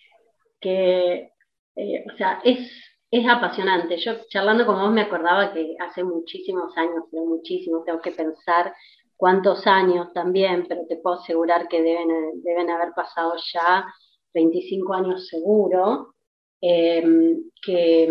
que 0.61 1.31
eh, 1.77 2.05
o 2.13 2.17
sea, 2.17 2.41
es, 2.45 2.69
es 3.13 3.29
apasionante. 3.29 3.97
Yo 3.99 4.15
charlando 4.29 4.67
con 4.67 4.81
vos 4.81 4.91
me 4.91 5.03
acordaba 5.03 5.53
que 5.53 5.77
hace 5.79 6.03
muchísimos 6.03 6.77
años, 6.77 7.05
pero 7.11 7.25
muchísimos, 7.25 7.85
tengo 7.85 8.01
que 8.01 8.11
pensar 8.11 8.75
cuántos 9.17 9.69
años 9.69 10.13
también, 10.13 10.67
pero 10.69 10.83
te 10.89 10.97
puedo 10.97 11.21
asegurar 11.21 11.69
que 11.69 11.81
deben, 11.81 12.43
deben 12.43 12.71
haber 12.71 12.93
pasado 12.93 13.35
ya 13.55 13.87
25 14.35 14.93
años 14.93 15.29
seguro, 15.29 16.15
em, 16.61 17.51
que 17.63 18.05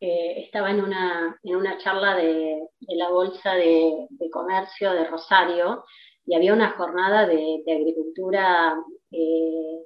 eh, 0.00 0.42
estaba 0.44 0.70
en 0.70 0.82
una, 0.82 1.38
en 1.42 1.56
una 1.56 1.76
charla 1.78 2.16
de, 2.16 2.60
la 2.88 3.10
Bolsa 3.10 3.54
de, 3.54 4.08
Comercio 4.32 4.92
de 4.92 5.04
Rosario 5.04 5.84
y 6.26 6.34
había 6.34 6.52
una 6.52 6.72
jornada 6.72 7.26
de, 7.26 7.62
agricultura 7.66 8.76
eh, 9.10 9.78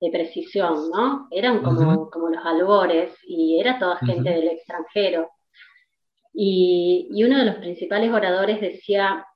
de 0.00 0.10
precisión, 0.10 0.90
¿no? 0.90 1.26
Eran 1.30 1.62
como, 1.62 2.08
como 2.08 2.28
los 2.28 2.44
albores 2.44 3.12
y 3.26 3.58
era 3.60 3.78
toda 3.78 3.98
gente 3.98 4.30
del 4.30 4.48
extranjero. 4.48 5.30
Y, 6.32 7.08
y, 7.10 7.24
uno 7.24 7.38
de 7.38 7.46
los 7.46 7.56
principales 7.56 8.12
oradores 8.12 8.60
decía, 8.60 9.26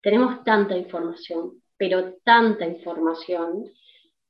tenemos 0.00 0.42
tanta 0.44 0.76
información, 0.76 1.62
pero 1.76 2.14
tanta 2.24 2.64
información, 2.64 3.64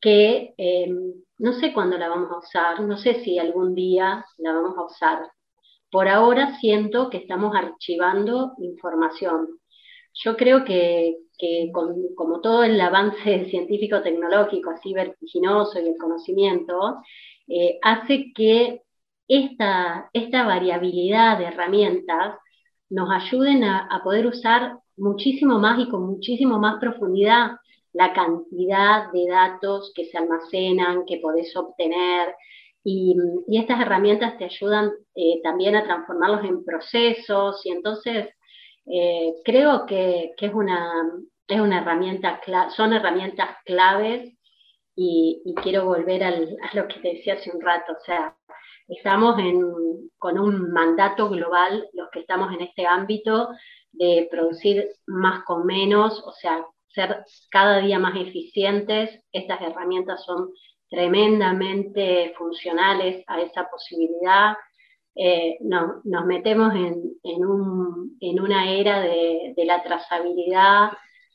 que 0.00 0.52
eh, 0.59 0.92
no 1.38 1.52
sé 1.54 1.73
cuándo 1.73 1.97
la 1.97 2.09
vamos 2.09 2.31
a 2.31 2.38
usar, 2.38 2.81
no 2.81 2.99
sé 2.99 3.23
si 3.23 3.38
algún 3.38 3.75
día 3.75 4.26
la 4.38 4.52
vamos 4.52 4.76
a 4.76 4.85
usar. 4.85 5.31
Por 5.90 6.09
ahora 6.09 6.59
siento 6.59 7.09
que 7.09 7.19
estamos 7.19 7.54
archivando 7.54 8.54
información. 8.59 9.61
Yo 10.14 10.37
creo 10.37 10.64
que, 10.64 11.16
como 12.15 12.41
todo 12.41 12.65
el 12.65 12.81
avance 12.81 13.47
científico-tecnológico 13.51 14.71
así 14.71 14.93
vertiginoso 14.93 15.81
y 15.81 15.89
el 15.89 15.97
conocimiento, 15.99 16.99
eh, 17.49 17.79
hace 17.83 18.33
que 18.35 18.83
esta, 19.29 20.11
esta 20.13 20.45
variabilidad 20.45 21.39
de 21.39 21.47
herramientas 21.47 22.37
nos 22.91 23.09
ayuden 23.11 23.65
a, 23.65 24.01
poder 24.05 24.27
usar 24.27 24.79
muchísimo 24.97 25.59
más 25.59 25.79
y 25.81 25.89
con 25.89 26.07
muchísimo 26.07 26.59
más 26.59 26.79
profundidad 26.79 27.53
la 27.95 28.13
cantidad 28.13 29.11
de 29.13 29.27
datos 29.29 29.93
que 29.95 30.05
se 30.07 30.19
almacenan, 30.19 31.05
que 31.07 31.19
podés 31.19 31.55
obtener. 31.57 32.35
Y, 32.85 33.17
estas 33.49 33.81
herramientas 33.81 34.37
te 34.39 34.45
ayudan 34.45 34.91
eh, 35.15 35.41
también 35.43 35.77
a 35.77 35.85
transformarlos 35.85 36.45
en 36.45 36.65
procesos 36.65 37.65
y 37.65 37.71
entonces 37.71 38.29
eh, 38.87 39.35
creo 39.45 39.87
que, 39.87 40.33
es, 40.37 40.55
una, 40.55 40.93
es 41.49 41.61
una 41.61 41.81
herramienta, 41.81 42.41
son 42.75 42.93
herramientas 42.93 43.51
claves 43.65 44.33
y, 44.95 45.43
quiero 45.63 45.85
volver 45.87 46.25
a 46.25 46.31
lo 46.75 46.89
que 46.89 47.01
te 47.01 47.15
decía 47.15 47.35
hace 47.35 47.51
un 47.51 47.61
rato, 47.61 47.93
o 47.93 48.05
sea, 48.05 48.37
estamos 48.89 49.37
con 50.19 50.39
un 50.39 50.73
mandato 50.73 51.29
global, 51.29 51.89
los 51.93 52.11
que 52.11 52.21
estamos 52.21 52.53
en 52.53 52.63
este 52.63 52.87
ámbito, 52.87 53.49
de 53.93 54.29
producir 54.31 54.89
más 55.07 55.45
con 55.45 55.67
menos, 55.67 56.23
o 56.27 56.33
sea, 56.33 56.65
ser 56.89 57.25
cada 57.51 57.79
día 57.79 57.99
más 57.99 58.17
eficientes. 58.17 59.25
Estas 59.33 59.61
herramientas 59.61 60.25
son 60.25 60.51
tremendamente 60.89 62.35
funcionales 62.37 63.25
a 63.27 63.41
esa 63.41 63.69
posibilidad. 63.71 64.55
Eh, 65.15 65.59
no, 65.61 66.01
nos 66.05 66.25
metemos 66.27 66.75
en, 66.75 67.41
una 68.41 68.71
era 68.71 69.01
de, 69.01 69.55
la 69.65 69.83
trazabilidad, 69.83 70.91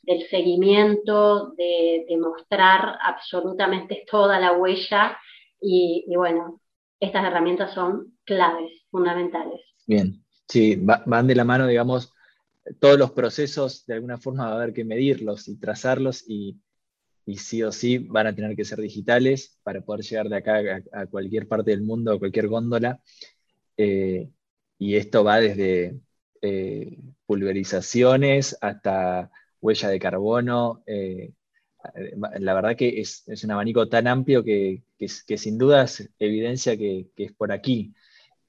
del 0.08 0.26
seguimiento, 0.28 1.52
de, 1.56 2.06
mostrar 2.18 2.96
absolutamente 3.02 4.04
toda 4.10 4.40
la 4.40 4.52
huella 4.52 5.16
y, 5.60 6.04
bueno, 6.16 6.60
estas 6.98 7.24
herramientas 7.24 7.74
son 7.74 8.16
claves, 8.24 8.72
fundamentales. 8.90 9.60
Bien, 9.86 10.24
sí, 10.48 10.76
van 10.80 11.26
de 11.26 11.34
la 11.34 11.44
mano, 11.44 11.66
digamos, 11.66 12.12
todos 12.80 12.98
los 12.98 13.12
procesos 13.12 13.84
de 13.86 13.94
alguna 13.94 14.18
forma 14.18 14.46
va 14.46 14.52
a 14.52 14.56
haber 14.56 14.72
que 14.72 14.84
medirlos 14.84 15.46
y 15.46 15.60
trazarlos 15.60 16.24
y, 16.26 16.58
sí 17.36 17.62
o 17.62 17.70
sí 17.70 17.98
van 17.98 18.26
a 18.26 18.34
tener 18.34 18.56
que 18.56 18.64
ser 18.64 18.80
digitales 18.80 19.58
para 19.62 19.82
poder 19.82 20.02
llegar 20.02 20.30
de 20.30 20.36
acá 20.36 20.82
a, 20.92 21.06
cualquier 21.06 21.46
parte 21.46 21.70
del 21.72 21.82
mundo, 21.82 22.12
a 22.12 22.18
cualquier 22.18 22.48
góndola. 22.48 23.02
Eh, 23.76 24.30
y 24.78 24.96
esto 24.96 25.22
va 25.22 25.38
desde 25.38 26.00
eh, 26.40 26.98
pulverizaciones 27.26 28.56
hasta 28.62 29.30
huella 29.60 29.88
de 29.88 29.98
carbono. 29.98 30.82
Eh, 30.86 31.32
la 32.40 32.54
verdad 32.54 32.76
que 32.76 33.00
es, 33.00 33.24
un 33.44 33.50
abanico 33.50 33.88
tan 33.88 34.06
amplio 34.06 34.42
que, 34.44 34.82
sin 35.36 35.58
duda 35.58 35.84
es 35.84 36.10
evidencia 36.18 36.76
que, 36.76 37.10
es 37.16 37.32
por 37.32 37.52
aquí. 37.52 37.94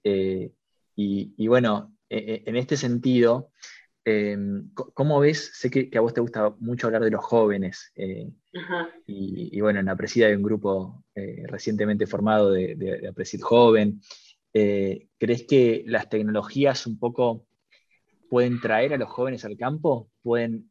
y, 0.04 1.48
bueno, 1.48 1.96
e, 2.10 2.18
e, 2.18 2.50
en 2.50 2.56
este 2.58 2.76
sentido, 2.76 3.52
Em, 4.06 4.72
¿Cómo 4.74 5.20
ves? 5.20 5.52
Sé 5.54 5.70
que, 5.70 5.90
a 5.96 6.02
vos 6.02 6.14
te 6.14 6.22
gusta 6.22 6.56
mucho 6.60 6.88
hablar 6.88 7.04
de 7.04 7.12
los 7.12 7.24
jóvenes. 7.24 7.92
Eh, 7.96 8.32
y, 9.06 9.60
bueno, 9.62 9.80
en 9.80 9.90
Apresid 9.90 10.24
hay 10.24 10.34
un 10.34 10.42
grupo 10.42 11.04
eh, 11.14 11.44
recientemente 11.46 12.08
formado 12.08 12.52
de, 12.52 12.76
de, 12.76 13.40
Joven. 13.42 14.02
Eh, 14.54 15.10
¿Crees 15.20 15.44
que 15.44 15.84
las 15.86 16.10
tecnologías 16.10 16.88
un 16.88 16.98
poco 16.98 17.46
pueden 18.30 18.60
traer 18.60 18.94
a 18.94 18.98
los 18.98 19.10
jóvenes 19.10 19.46
al 19.46 19.58
campo? 19.58 20.10
¿Pueden 20.22 20.70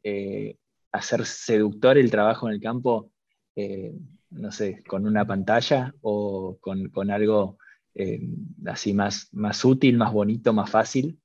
hacer 0.92 1.26
seductor 1.26 1.98
el 1.98 2.10
trabajo 2.10 2.48
en 2.48 2.54
el 2.54 2.60
campo, 2.60 3.10
no 4.30 4.52
sé, 4.52 4.82
con 4.84 5.06
una 5.06 5.26
pantalla 5.26 5.94
o 6.00 6.58
con, 6.60 7.10
algo 7.10 7.58
así 8.66 8.94
más, 8.94 9.28
más 9.32 9.64
útil, 9.64 9.96
más 9.96 10.12
bonito, 10.12 10.52
más 10.52 10.70
fácil? 10.70 11.18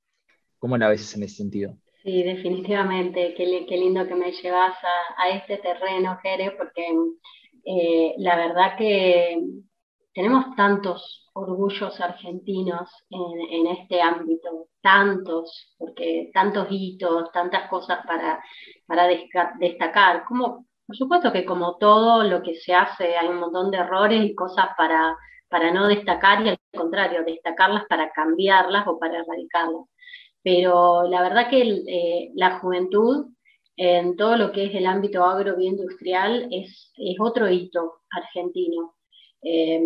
¿Cómo 0.58 0.76
la 0.76 0.88
ves 0.88 1.14
en 1.16 1.22
ese 1.22 1.36
sentido? 1.36 1.76
Sí, 2.04 2.22
definitivamente, 2.22 3.32
qué, 3.34 3.46
lindo 3.78 4.06
que 4.06 4.14
me 4.14 4.30
llevas 4.30 4.76
a, 5.16 5.30
este 5.30 5.56
terreno, 5.56 6.18
Jerez, 6.22 6.52
porque 6.58 6.86
eh, 7.64 8.14
la 8.18 8.36
verdad 8.36 8.76
que 8.76 9.42
tenemos 10.14 10.54
tantos 10.56 11.28
orgullos 11.34 12.00
argentinos 12.00 12.88
en, 13.10 13.66
este 13.66 14.00
ámbito, 14.00 14.68
tantos, 14.80 15.74
porque 15.76 16.30
tantos 16.32 16.68
hitos, 16.70 17.32
tantas 17.32 17.68
cosas 17.68 17.98
para, 18.06 18.40
destacar. 19.58 20.24
Como, 20.24 20.66
por 20.86 20.96
supuesto 20.96 21.32
que 21.32 21.44
como 21.44 21.76
todo 21.76 22.22
lo 22.24 22.42
que 22.42 22.54
se 22.54 22.74
hace 22.74 23.16
hay 23.16 23.28
un 23.28 23.40
montón 23.40 23.70
de 23.70 23.78
errores 23.78 24.24
y 24.24 24.34
cosas 24.34 24.68
para, 24.76 25.16
para 25.48 25.72
no 25.72 25.88
destacar 25.88 26.46
y 26.46 26.50
al 26.50 26.58
contrario, 26.76 27.24
destacarlas 27.26 27.84
para 27.88 28.10
cambiarlas 28.12 28.86
o 28.86 28.98
para 28.98 29.18
erradicarlas 29.18 29.84
pero 30.44 31.08
la 31.08 31.22
verdad 31.22 31.48
que 31.48 31.62
eh, 31.62 32.30
la 32.34 32.58
juventud 32.60 33.28
en 33.76 34.14
todo 34.14 34.36
lo 34.36 34.52
que 34.52 34.66
es 34.66 34.74
el 34.74 34.86
ámbito 34.86 35.24
agroindustrial 35.24 36.48
es, 36.52 36.92
es 36.96 37.16
otro 37.18 37.48
hito 37.48 38.02
argentino. 38.10 38.94
Eh, 39.46 39.80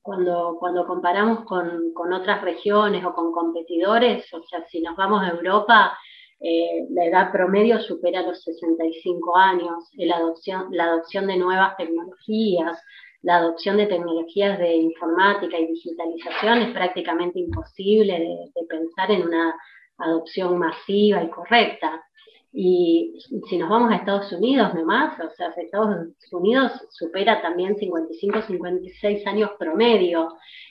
cuando, 0.00 0.56
cuando 0.58 0.86
comparamos 0.86 1.44
con, 1.44 1.92
con, 1.92 2.12
otras 2.12 2.40
regiones 2.40 3.04
o 3.04 3.12
con 3.12 3.32
competidores, 3.32 4.32
o 4.32 4.42
sea, 4.44 4.64
si 4.66 4.80
nos 4.80 4.96
vamos 4.96 5.22
a 5.22 5.28
Europa, 5.28 5.92
eh, 6.40 6.86
la 6.90 7.04
edad 7.04 7.32
promedio 7.32 7.80
supera 7.80 8.22
los 8.22 8.42
65 8.42 9.36
años, 9.36 9.90
la 9.96 10.16
adopción, 10.16 10.68
la 10.70 10.84
adopción 10.84 11.26
de 11.26 11.36
nuevas 11.36 11.76
tecnologías, 11.76 12.82
la 13.22 13.36
adopción 13.36 13.76
de 13.76 13.86
tecnologías 13.86 14.58
de 14.58 14.74
informática 14.74 15.58
y 15.58 15.66
digitalización 15.66 16.58
es 16.62 16.74
prácticamente 16.74 17.38
imposible 17.38 18.18
de 18.54 18.66
pensar 18.68 19.10
en 19.10 19.22
una 19.22 19.54
adopción 19.98 20.58
masiva 20.58 21.22
y 21.22 21.30
correcta. 21.30 22.02
Y 22.56 23.14
si 23.48 23.58
nos 23.58 23.68
vamos 23.68 23.90
a 23.90 23.96
Estados 23.96 24.30
Unidos 24.30 24.72
nomás, 24.74 25.18
o 25.18 25.28
sea, 25.34 25.48
Estados 25.56 26.06
Unidos 26.30 26.70
supera 26.90 27.42
también 27.42 27.76
55, 27.76 28.42
56 28.42 29.26
años 29.26 29.50
promedio. 29.58 30.28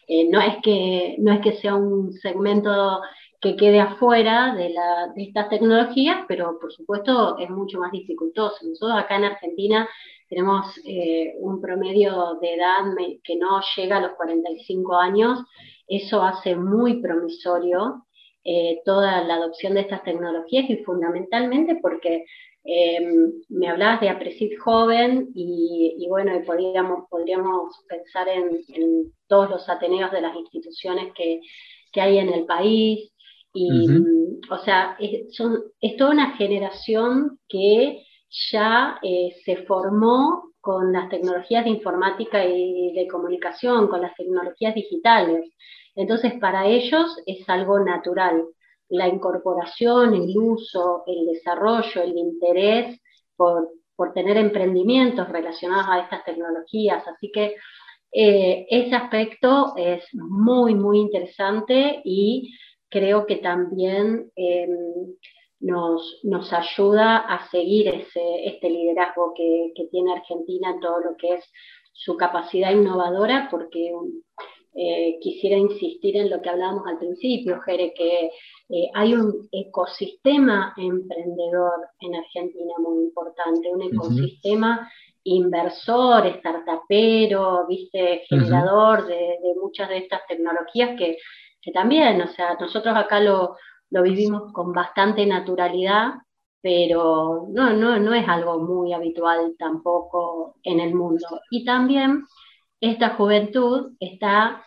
Eh, 0.07 0.29
no, 0.29 0.39
es 0.39 0.55
que, 0.63 1.17
no 1.19 1.33
es 1.33 1.41
que 1.41 1.57
sea 1.57 1.75
un 1.75 2.13
segmento 2.13 3.01
que 3.41 3.57
quede 3.57 3.81
afuera 3.81 4.55
de, 4.55 4.73
estas 5.17 5.49
tecnologías, 5.49 6.19
pero 6.25 6.57
por 6.57 6.71
supuesto 6.71 7.37
es 7.37 7.49
mucho 7.49 7.79
más 7.79 7.91
dificultoso. 7.91 8.65
Nosotros 8.65 8.97
acá 8.97 9.17
en 9.17 9.25
Argentina 9.25 9.89
tenemos 10.29 10.65
eh, 10.85 11.33
un 11.41 11.59
promedio 11.59 12.35
de 12.39 12.53
edad 12.53 12.85
que 13.25 13.35
no 13.35 13.59
llega 13.75 13.97
a 13.97 14.01
los 14.01 14.11
45 14.13 14.95
años. 14.95 15.39
Eso 15.85 16.23
hace 16.23 16.55
muy 16.55 17.01
promisorio 17.01 18.05
eh, 18.45 18.81
toda 18.83 19.23
la 19.23 19.35
adopción 19.35 19.73
de 19.73 19.81
estas 19.81 20.03
tecnologías 20.03 20.69
y 20.69 20.77
fundamentalmente 20.83 21.77
porque 21.81 22.25
em, 22.63 23.31
me 23.49 23.69
hablabas 23.69 24.01
de 24.01 24.09
Apresid 24.09 24.57
Joven 24.59 25.29
y, 25.33 26.05
bueno, 26.09 26.33
podríamos, 26.45 27.05
podríamos 27.09 27.73
pensar 27.87 28.27
en, 28.27 29.11
todos 29.27 29.49
los 29.49 29.69
ateneos 29.69 30.11
de 30.11 30.21
las 30.21 30.35
instituciones 30.35 31.13
que, 31.13 31.41
hay 31.95 32.17
en 32.17 32.29
el 32.33 32.45
país. 32.45 33.11
Y, 33.53 33.87
o 34.49 34.57
sea, 34.57 34.97
es, 34.99 35.35
toda 35.97 36.11
una 36.11 36.35
generación 36.35 37.39
que 37.47 38.03
ya 38.51 38.99
eh, 39.03 39.35
se 39.45 39.57
formó 39.65 40.53
con 40.59 40.91
las 40.91 41.09
tecnologías 41.09 41.65
de 41.65 41.71
informática 41.71 42.45
y 42.45 42.93
de 42.93 43.07
comunicación, 43.07 43.87
con 43.87 44.01
las 44.01 44.15
tecnologías 44.15 44.73
digitales. 44.73 45.51
Entonces, 45.95 46.33
para 46.39 46.67
ellos 46.67 47.21
es 47.25 47.47
algo 47.49 47.79
natural. 47.79 48.45
La 48.89 49.07
incorporación, 49.07 50.13
el 50.13 50.37
uso, 50.37 51.03
el 51.07 51.25
desarrollo, 51.27 52.01
el 52.01 52.17
interés 52.17 52.99
por, 53.35 53.69
tener 54.13 54.35
emprendimientos 54.35 55.29
relacionados 55.29 55.85
a 55.87 55.99
estas 56.01 56.25
tecnologías. 56.25 57.07
Así 57.07 57.31
que 57.31 57.55
eh, 58.11 58.65
ese 58.69 58.95
aspecto 58.95 59.73
es 59.77 60.03
muy, 60.13 60.75
muy 60.75 60.99
interesante 60.99 62.01
y 62.03 62.53
creo 62.89 63.25
que 63.25 63.37
también 63.37 64.29
em, 64.35 64.69
nos, 65.61 66.19
nos, 66.23 66.51
ayuda 66.51 67.17
a 67.17 67.49
seguir 67.49 67.87
ese, 67.87 68.45
este 68.45 68.69
liderazgo 68.69 69.33
que, 69.33 69.71
que, 69.73 69.87
tiene 69.87 70.13
Argentina 70.13 70.71
en 70.71 70.79
todo 70.81 70.99
lo 70.99 71.15
que 71.15 71.35
es 71.35 71.51
su 71.93 72.17
capacidad 72.17 72.71
innovadora, 72.71 73.47
porque 73.49 73.93
eh, 74.75 75.19
quisiera 75.21 75.55
insistir 75.55 76.17
en 76.17 76.29
lo 76.29 76.41
que 76.41 76.49
hablábamos 76.49 76.87
al 76.87 76.97
principio, 76.97 77.61
Jere, 77.61 77.93
que 77.93 78.31
eh, 78.69 78.89
hay 78.95 79.13
un 79.13 79.47
ecosistema 79.51 80.73
emprendedor 80.77 81.87
en 81.99 82.15
Argentina 82.15 82.73
muy 82.79 83.03
importante, 83.03 83.69
un 83.71 83.83
ecosistema 83.83 84.89
inversor, 85.25 86.27
startupero, 86.39 87.67
viste, 87.67 88.23
generador 88.27 89.05
de, 89.05 89.37
muchas 89.61 89.89
de 89.89 89.97
estas 89.97 90.25
tecnologías 90.27 90.97
que, 90.97 91.17
que, 91.61 91.71
también, 91.71 92.21
o 92.21 92.27
sea, 92.27 92.55
nosotros 92.59 92.95
acá 92.95 93.19
lo, 93.19 93.55
lo 93.91 94.01
vivimos 94.01 94.51
con 94.53 94.73
bastante 94.73 95.25
naturalidad, 95.25 96.13
pero 96.61 97.47
no, 97.49 97.73
no, 97.73 97.99
no 97.99 98.13
es 98.13 98.27
algo 98.27 98.57
muy 98.57 98.91
habitual 98.91 99.55
tampoco 99.59 100.55
en 100.63 100.79
el 100.79 100.95
mundo. 100.95 101.27
Y 101.51 101.63
también 101.63 102.23
esta 102.83 103.11
juventud 103.11 103.93
está 103.97 104.61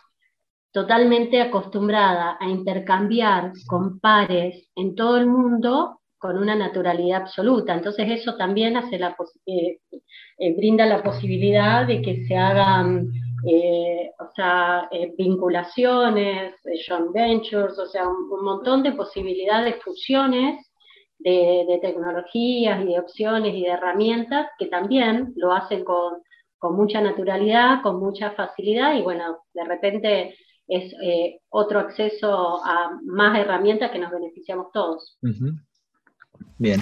totalmente 0.71 1.39
acostumbrada 1.39 2.35
a 2.39 2.49
intercambiar 2.49 3.51
con 3.67 3.99
pares 3.99 4.71
en 4.75 4.95
todo 4.95 5.17
el 5.17 5.27
mundo 5.27 5.99
con 6.17 6.35
una 6.35 6.55
naturalidad 6.55 7.21
absoluta. 7.21 7.75
Entonces 7.75 8.09
eso 8.09 8.35
también 8.35 8.75
eh, 8.75 9.77
eh, 10.39 10.55
brinda 10.55 10.87
la 10.87 11.03
posibilidad 11.03 11.85
de 11.85 12.01
que 12.01 12.25
se 12.25 12.35
hagan 12.35 13.07
eh, 13.45 14.09
o 14.19 14.31
sea, 14.35 14.89
vinculaciones, 15.15 16.55
joint 16.87 17.13
ventures, 17.13 17.77
o 17.77 17.85
sea, 17.85 18.07
un, 18.07 18.43
montón 18.43 18.81
de 18.81 18.93
posibilidades, 18.93 19.75
fusiones 19.83 20.65
de, 21.19 21.65
de, 21.67 21.77
tecnologías 21.83 22.81
y 22.81 22.93
de 22.93 22.99
opciones 22.99 23.53
y 23.53 23.61
de 23.61 23.69
herramientas 23.69 24.47
que 24.57 24.65
también 24.65 25.33
lo 25.35 25.53
hacen 25.53 25.83
con, 25.83 26.23
con 26.57 26.75
mucha 26.75 27.01
naturalidad, 27.01 27.81
con 27.81 27.99
mucha 27.99 28.31
facilidad 28.31 28.95
y 28.95 29.01
bueno, 29.01 29.43
de 29.53 29.63
repente 29.63 30.35
es 30.67 30.93
eh, 31.01 31.39
otro 31.49 31.79
acceso 31.79 32.63
a 32.63 32.99
más 33.05 33.37
herramientas 33.39 33.91
que 33.91 33.99
nos 33.99 34.11
beneficiamos 34.11 34.71
todos. 34.73 35.17
Bien. 36.57 36.81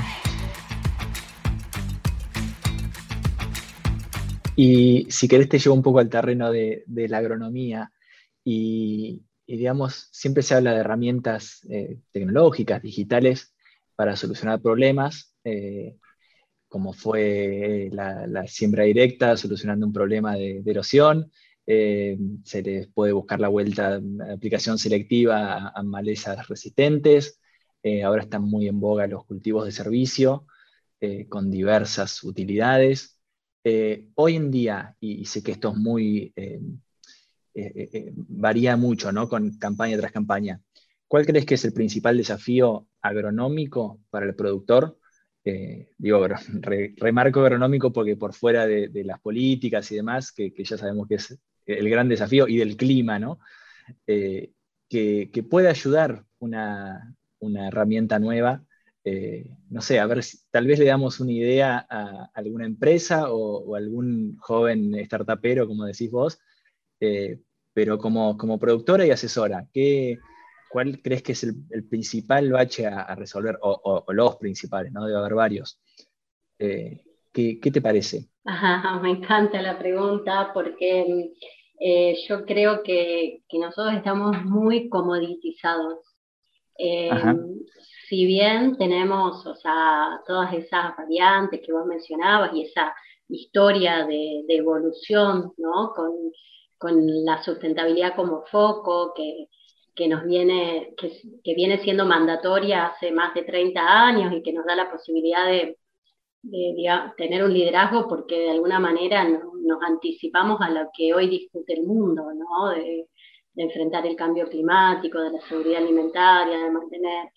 Y 4.56 5.08
si 5.10 5.28
querés 5.28 5.50
te 5.50 5.60
llevo 5.60 5.76
un 5.76 5.84
poco 5.84 6.00
al 6.00 6.10
terreno 6.10 6.52
de, 6.52 6.84
la 6.88 7.18
agronomía 7.18 7.92
y, 8.44 9.22
digamos, 9.46 10.08
siempre 10.12 10.44
se 10.44 10.56
habla 10.56 10.74
de 10.74 10.80
herramientas 10.80 11.66
eh, 11.70 12.00
tecnológicas, 12.12 12.82
digitales, 12.82 13.54
para 13.96 14.16
solucionar 14.16 14.62
problemas. 14.62 15.36
Eh, 15.44 15.98
como 16.76 16.92
fue 16.92 17.90
la, 17.94 18.46
siembra 18.48 18.84
directa, 18.84 19.38
solucionando 19.38 19.86
un 19.88 19.94
problema 19.94 20.36
de, 20.36 20.62
erosión. 20.66 21.32
Eh, 21.66 22.18
se 22.44 22.62
les 22.62 22.88
puede 22.88 23.14
buscar 23.14 23.40
la 23.40 23.48
vuelta, 23.48 24.02
aplicación 24.34 24.78
selectiva 24.78 25.70
a, 25.70 25.84
malezas 25.84 26.50
resistentes. 26.50 27.40
Eh, 27.82 28.04
ahora 28.04 28.24
están 28.24 28.42
muy 28.42 28.68
en 28.68 28.82
boga 28.82 29.08
los 29.08 29.24
cultivos 29.24 29.64
de 29.64 29.72
servicio 29.72 30.48
eh, 31.00 31.28
con 31.30 31.50
diversas 31.50 32.22
utilidades. 32.26 33.22
hoy 34.16 34.36
en 34.36 34.52
día, 34.52 34.98
y, 35.00 35.24
sé 35.24 35.42
que 35.42 35.54
esto 35.54 35.70
es 35.70 35.78
muy, 35.78 36.34
varía 38.28 38.76
mucho 38.76 39.14
¿no? 39.14 39.30
con 39.30 39.58
campaña 39.60 39.98
tras 39.98 40.12
campaña, 40.12 40.60
¿cuál 41.08 41.26
crees 41.26 41.46
que 41.46 41.54
es 41.56 41.64
el 41.64 41.72
principal 41.72 42.18
desafío 42.18 42.90
agronómico 43.02 44.02
para 44.10 44.26
el 44.26 44.36
productor 44.36 45.00
eh, 45.46 45.92
digo, 46.00 46.28
remarco 46.98 47.42
agronómico 47.42 47.94
porque 47.94 48.18
por 48.18 48.34
fuera 48.34 48.66
de, 48.66 48.90
las 49.04 49.20
políticas 49.22 49.92
y 49.92 49.96
demás, 49.96 50.32
que, 50.32 50.52
ya 50.58 50.78
sabemos 50.78 51.08
que 51.08 51.16
es 51.16 51.38
el 51.68 51.90
gran 51.90 52.10
desafío, 52.10 52.48
y 52.48 52.58
del 52.58 52.76
clima, 52.76 53.20
¿no? 53.20 53.40
Eh, 54.08 54.52
que, 54.90 55.46
puede 55.50 55.70
ayudar 55.70 56.26
una, 56.40 57.16
herramienta 57.40 58.18
nueva. 58.18 58.64
Eh, 59.04 59.52
no 59.70 59.82
sé, 59.82 60.00
a 60.00 60.08
ver, 60.08 60.24
si, 60.24 60.40
tal 60.50 60.66
vez 60.66 60.80
le 60.80 60.86
damos 60.86 61.20
una 61.20 61.32
idea 61.32 61.86
a 61.88 62.32
alguna 62.34 62.66
empresa 62.66 63.32
o, 63.32 63.76
algún 63.76 64.38
joven 64.40 64.96
startupero, 65.06 65.68
como 65.68 65.86
decís 65.86 66.10
vos, 66.10 66.40
pero 67.74 68.00
como, 68.00 68.36
como 68.38 68.58
productora 68.58 69.06
y 69.06 69.12
asesora, 69.12 69.68
¿qué, 69.72 70.18
¿cuál 70.76 71.02
crees 71.02 71.24
que 71.24 71.32
es 71.32 71.42
el, 71.46 71.88
principal 71.88 72.52
bache 72.52 72.86
a, 72.86 73.16
resolver? 73.16 73.58
O, 73.62 74.04
los 74.10 74.36
principales, 74.36 74.92
¿no? 74.92 75.06
Debe 75.06 75.20
haber 75.20 75.34
varios. 75.34 75.80
Eh, 76.60 77.02
¿qué, 77.32 77.72
te 77.72 77.82
parece? 77.82 78.28
me 79.02 79.12
encanta 79.12 79.62
la 79.62 79.80
pregunta 79.80 80.52
porque 80.54 81.32
eh, 81.80 82.18
yo 82.28 82.46
creo 82.46 82.84
que, 82.84 83.44
nosotros 83.54 83.94
estamos 83.94 84.44
muy 84.44 84.90
comoditizados. 84.90 86.00
Eh, 86.78 87.10
si 88.10 88.26
bien 88.26 88.76
tenemos 88.78 89.48
o 89.48 89.56
sea, 89.56 90.22
todas 90.28 90.54
esas 90.56 90.94
variantes 90.98 91.62
que 91.66 91.72
vos 91.72 91.86
mencionabas 91.86 92.54
y 92.54 92.64
esa 92.64 92.94
historia 93.30 94.06
de, 94.06 94.44
evolución 94.50 95.54
¿no? 95.56 95.94
con, 95.96 96.12
con 96.78 97.24
la 97.24 97.42
sustentabilidad 97.42 98.14
como 98.18 98.44
foco, 98.52 99.14
que, 99.16 99.48
que 99.96 100.08
nos 100.08 100.26
viene, 100.26 100.94
que, 100.98 101.56
viene 101.56 101.80
siendo 101.80 102.06
mandatoria 102.06 102.88
hace 102.88 103.12
más 103.12 103.34
de 103.34 103.44
30 103.44 103.82
años 103.82 104.34
y 104.34 104.44
que 104.44 104.54
nos 104.54 104.66
da 104.66 104.76
la 104.76 104.92
posibilidad 104.92 105.46
de, 105.48 105.78
tener 107.18 107.44
un 107.44 107.52
liderazgo 107.52 108.08
porque 108.08 108.38
de 108.38 108.52
alguna 108.52 108.80
manera 108.80 109.24
nos 109.24 109.82
anticipamos 109.82 110.62
a 110.62 110.70
lo 110.70 110.90
que 110.96 111.12
hoy 111.12 111.28
discute 111.28 111.74
el 111.74 111.84
mundo, 111.88 112.24
¿no? 112.34 112.70
de, 112.70 113.08
enfrentar 113.56 114.06
el 114.06 114.18
cambio 114.18 114.48
climático, 114.50 115.20
de 115.20 115.32
la 115.32 115.42
seguridad 115.48 115.82
alimentaria, 115.82 116.58
de 116.60 116.72
mantener 116.72 117.30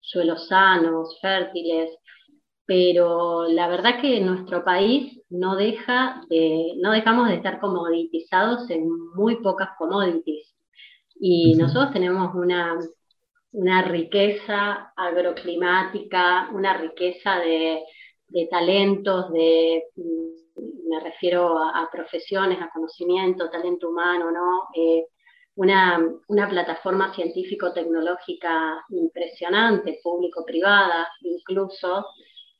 suelos 0.00 0.48
sanos, 0.48 1.18
fértiles, 1.20 1.90
pero 2.66 3.46
la 3.46 3.68
verdad 3.68 4.00
que 4.00 4.20
nuestro 4.20 4.64
país 4.64 5.20
no 5.30 5.54
deja 5.54 6.22
de, 6.28 6.72
no 6.78 6.90
dejamos 6.92 7.28
de 7.28 7.36
estar 7.36 7.60
comoditizados 7.60 8.68
en 8.70 8.88
muy 9.14 9.36
pocas 9.42 9.70
commodities. 9.78 10.55
Y 11.20 11.54
nosotros 11.54 11.92
tenemos 11.92 12.34
una, 12.34 13.82
riqueza 13.82 14.92
agroclimática, 14.96 16.50
una 16.52 16.76
riqueza 16.76 17.38
de, 17.38 17.82
talentos, 18.50 19.32
de, 19.32 19.84
mm, 19.96 20.88
me 20.88 21.00
refiero 21.00 21.58
a, 21.58 21.88
profesiones, 21.90 22.60
a 22.60 22.70
conocimiento, 22.72 23.50
talento 23.50 23.88
humano, 23.88 24.30
¿no? 24.30 24.68
Eh, 24.74 25.06
una, 25.56 26.48
plataforma 26.48 27.14
científico-tecnológica 27.14 28.84
impresionante, 28.90 30.00
público-privada 30.02 31.08
incluso, 31.22 32.06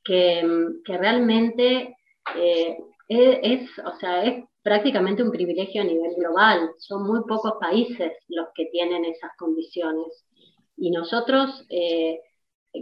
que, 0.03 0.43
realmente 0.85 1.97
eh, 2.37 2.79
es, 3.09 3.71
o 3.85 3.97
sea, 3.99 4.25
es 4.25 4.45
prácticamente 4.67 5.23
un 5.23 5.31
privilegio 5.31 5.81
a 5.81 5.85
nivel 5.85 6.17
global. 6.17 6.73
Son 6.79 7.07
muy 7.07 7.21
pocos 7.29 7.53
países 7.61 8.11
los 8.27 8.49
que 8.53 8.67
tienen 8.67 9.05
esas 9.05 9.31
condiciones. 9.39 10.27
Y 10.77 10.91
nosotros, 10.91 11.65
eh, 11.71 12.19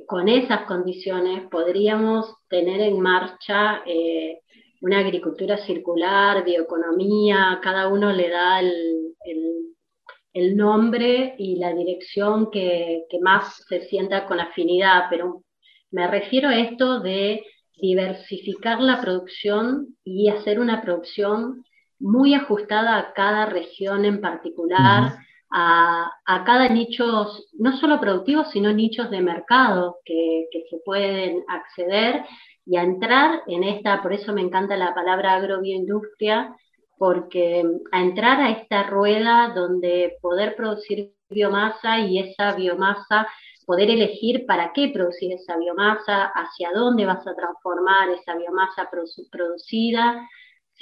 con 0.07 0.31
esas 0.31 0.63
condiciones, 0.63 1.47
podríamos 1.51 2.37
tener 2.49 2.81
en 2.81 2.99
marcha 3.01 3.83
eh, 3.85 4.41
una 4.81 5.01
agricultura 5.01 5.59
circular, 5.59 6.43
bioeconomía, 6.43 7.61
cada 7.63 7.89
uno 7.89 8.11
le 8.15 8.31
da 8.31 8.61
el, 8.61 10.57
nombre 10.57 11.35
y 11.39 11.57
la 11.57 11.75
dirección 11.75 12.51
que, 12.51 13.05
que 13.11 13.19
más 13.21 13.63
se 13.69 13.83
sienta 13.89 14.27
con 14.27 14.41
afinidad, 14.41 15.05
pero 15.11 15.43
me 15.91 16.07
refiero 16.07 16.49
a 16.49 16.59
esto 16.59 17.01
de 17.01 17.45
diversificar 17.77 18.81
la 18.81 19.01
producción 19.01 19.97
y 20.05 20.29
hacer 20.29 20.61
una 20.61 20.81
producción 20.81 21.65
muy 21.99 22.35
ajustada 22.35 22.99
a 22.99 23.13
cada 23.13 23.47
región 23.47 24.05
en 24.05 24.21
particular, 24.21 25.19
a, 25.51 26.11
cada 26.45 26.69
nicho, 26.69 27.29
no 27.59 27.77
solo 27.77 28.01
productivo, 28.01 28.45
sino 28.45 28.73
nichos 28.73 29.11
de 29.11 29.21
mercado 29.21 29.99
que, 30.05 30.47
se 30.71 30.79
pueden 30.85 31.45
acceder 31.49 32.25
y 32.67 32.77
a 32.77 32.83
entrar 32.83 33.43
en 33.47 33.63
esta, 33.65 34.03
por 34.03 34.13
eso 34.13 34.33
me 34.33 34.41
encanta 34.41 34.77
la 34.77 34.95
palabra 34.95 35.35
agrobioindustria, 35.35 36.57
porque 36.97 37.65
a 37.93 38.01
entrar 38.01 38.41
a 38.41 38.51
esta 38.51 38.85
rueda 38.85 39.53
donde 39.55 40.17
poder 40.21 40.57
producir 40.57 41.13
biomasa 41.29 41.99
y 42.01 42.19
esa 42.19 42.55
biomasa 42.55 43.27
poder 43.65 43.91
elegir 43.91 44.47
para 44.47 44.73
qué 44.73 44.91
producir 44.93 45.33
esa 45.33 45.57
biomasa, 45.57 46.27
hacia 46.35 46.71
dónde 46.73 47.07
vas 47.07 47.27
a 47.27 47.35
transformar 47.35 48.11
esa 48.11 48.37
biomasa 48.37 48.91
producida, 49.31 50.29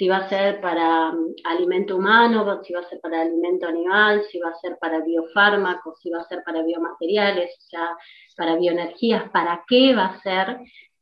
si 0.03 0.09
va 0.09 0.17
a 0.17 0.27
ser 0.27 0.59
para 0.59 1.13
mm, 1.13 1.35
alimento 1.45 1.95
humano, 1.95 2.61
si 2.61 2.73
va 2.73 2.81
a 2.81 2.89
ser 2.89 2.99
para 2.99 3.21
alimento 3.21 3.67
animal, 3.67 4.21
si 4.29 4.37
va 4.37 4.49
a 4.49 4.59
ser 4.59 4.77
para 4.77 4.99
biofármacos, 4.99 5.97
si 6.01 6.09
va 6.09 6.19
a 6.19 6.27
ser 6.27 6.43
para 6.43 6.61
biomateriales, 6.61 7.51
o 7.57 7.61
sea, 7.69 7.97
para 8.35 8.57
bioenergías, 8.57 9.29
para 9.29 9.63
qué 9.65 9.95
va 9.95 10.07
a 10.07 10.21
ser 10.21 10.57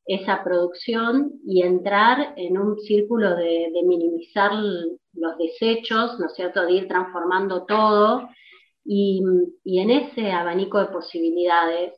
esa 0.06 0.44
producción 0.44 1.32
y 1.48 1.64
entrar 1.64 2.36
en 2.38 2.60
un 2.60 2.78
círculo 2.82 3.36
de, 3.36 3.72
minimizar 3.84 4.52
los 4.54 5.38
desechos, 5.40 6.20
¿no 6.20 6.28
es 6.28 6.36
cierto?, 6.36 6.64
de 6.64 6.74
ir 6.74 6.88
transformando 6.88 7.66
todo. 7.66 8.30
Y, 8.86 9.24
en 9.66 9.90
ese 9.90 10.32
abanico 10.32 10.78
de 10.78 10.94
posibilidades, 10.94 11.94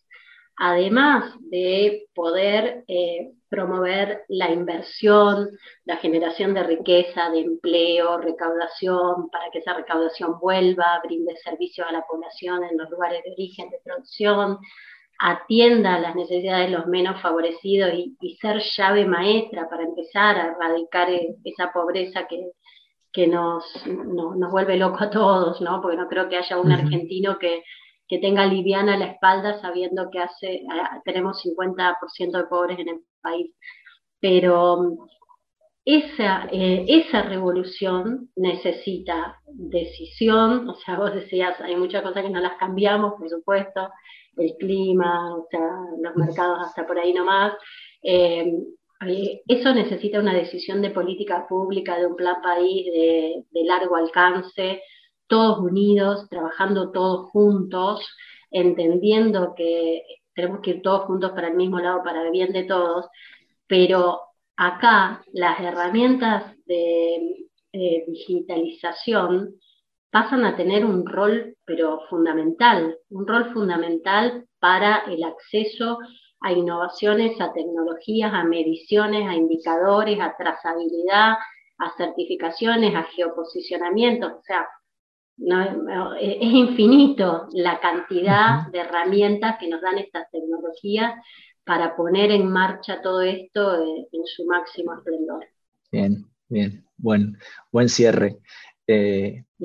además 0.56 1.34
de 1.52 2.06
poder 2.16 2.86
eh, 2.88 3.34
promover 3.54 4.24
la 4.30 4.50
inversión, 4.50 5.48
la 5.86 5.98
generación 5.98 6.56
de 6.56 6.64
riqueza, 6.64 7.30
de 7.30 7.42
empleo, 7.42 8.18
recaudación, 8.18 9.30
para 9.30 9.52
que 9.52 9.60
esa 9.60 9.76
recaudación 9.76 10.40
vuelva, 10.40 11.00
brinde 11.04 11.38
servicios 11.38 11.88
a 11.88 11.92
la 11.92 12.02
población 12.02 12.64
en 12.64 12.80
los 12.80 12.90
lugares 12.90 13.22
de 13.24 13.32
origen 13.32 13.70
de 13.70 13.78
producción, 13.84 14.58
atienda 15.20 16.00
las 16.00 16.16
necesidades 16.16 16.72
de 16.72 16.78
los 16.78 16.88
menos 16.88 17.22
favorecidos 17.22 17.92
y, 17.94 18.38
ser 18.42 18.60
llave 18.76 19.06
maestra 19.06 19.70
para 19.70 19.84
empezar 19.84 20.36
a 20.36 20.48
erradicar 20.48 21.12
e, 21.12 21.36
esa 21.44 21.72
pobreza 21.72 22.28
que, 22.28 23.28
nos, 23.28 23.64
nos 23.86 24.52
vuelve 24.52 24.78
loco 24.78 25.04
a 25.04 25.12
todos, 25.12 25.62
¿no? 25.62 25.80
Porque 25.80 25.98
no 25.98 26.08
creo 26.08 26.28
que 26.28 26.38
haya 26.38 26.58
un 26.58 26.72
argentino 26.72 27.38
que, 27.38 27.64
que 28.14 28.20
tenga 28.20 28.46
liviana 28.46 28.96
la 28.96 29.08
espalda 29.08 29.60
sabiendo 29.60 30.12
que 30.12 30.20
hace, 30.20 30.62
tenemos 31.04 31.44
50% 31.44 32.38
de 32.38 32.44
pobres 32.44 32.78
en 32.78 32.90
el 32.90 33.00
país. 33.24 33.56
Pero 34.20 35.10
esa, 35.84 36.48
eh, 36.52 36.86
esa 36.88 37.24
revolución 37.24 38.30
necesita 38.36 39.42
decisión, 39.48 40.70
o 40.70 40.76
sea, 40.76 40.96
vos 41.00 41.12
decías, 41.16 41.60
hay 41.62 41.76
muchas 41.76 42.04
cosas 42.04 42.22
que 42.22 42.30
no 42.30 42.40
las 42.40 42.56
cambiamos, 42.58 43.16
por 43.18 43.28
supuesto, 43.28 43.90
el 44.38 44.54
clima, 44.60 45.36
o 45.36 45.48
sea, 45.50 45.68
los 46.00 46.16
mercados 46.16 46.60
hasta 46.68 46.86
por 46.86 47.00
ahí 47.00 47.14
nomás. 47.14 47.54
Eh, 48.04 48.46
eh, 49.08 49.42
eso 49.48 49.74
necesita 49.74 50.20
una 50.20 50.36
decisión 50.36 50.84
de 50.84 50.92
política 50.92 51.48
pública, 51.50 51.98
de 51.98 52.06
un 52.06 52.16
plan 52.16 52.44
país 52.44 52.86
de, 52.86 53.44
de 53.50 53.64
largo 53.64 53.96
alcance, 53.96 54.84
todos 55.34 55.58
unidos, 55.58 56.30
trabajando 56.30 56.92
todos 56.92 57.32
juntos, 57.32 58.08
entendiendo 58.52 59.56
que 59.56 60.04
tenemos 60.36 60.62
que 60.62 60.70
ir 60.70 60.82
todos 60.84 61.06
juntos 61.06 61.32
para 61.32 61.48
el 61.48 61.56
mismo 61.56 61.80
lado, 61.80 62.04
para 62.04 62.22
el 62.22 62.30
bien 62.30 62.54
de 62.54 62.66
todos, 62.66 63.08
pero 63.66 64.22
acá 64.56 65.24
las 65.34 65.60
herramientas 65.60 66.54
de 66.68 67.48
digitalización 68.08 69.56
pasan 70.12 70.46
a 70.46 70.56
tener 70.56 70.86
un 70.86 71.04
rol, 71.04 71.56
pero 71.66 72.02
fundamental, 72.12 72.96
un 73.10 73.26
rol 73.26 73.52
fundamental 73.54 74.46
para 74.60 75.00
el 75.08 75.24
acceso 75.24 75.98
a 76.42 76.52
innovaciones, 76.52 77.42
a 77.42 77.54
tecnologías, 77.54 78.32
a 78.32 78.44
mediciones, 78.44 79.28
a 79.28 79.34
indicadores, 79.34 80.20
a 80.22 80.36
trazabilidad, 80.38 81.38
a 81.80 81.98
certificaciones, 81.98 82.94
a 82.94 83.02
geoposicionamiento. 83.16 84.28
O 84.28 84.44
sea, 84.44 84.68
es 85.38 86.54
infinito 86.54 87.48
la 87.54 87.80
cantidad 87.80 88.68
de 88.72 88.80
herramientas 88.80 89.58
que 89.60 89.68
nos 89.68 89.82
dan 89.82 89.98
estas 89.98 90.30
tecnologías 90.32 91.14
para 91.64 91.96
poner 91.96 92.32
en 92.32 92.52
marcha 92.52 93.02
todo 93.02 93.22
esto 93.22 93.82
eh, 93.82 94.08
en 94.12 94.26
su 94.26 94.46
máximo 94.46 94.96
esplendor. 94.96 95.46
Bien, 95.92 96.26
bien, 96.50 96.86
buen, 96.98 97.38
buen 97.72 97.90
cierre. 97.90 98.40
Eh, 98.88 99.46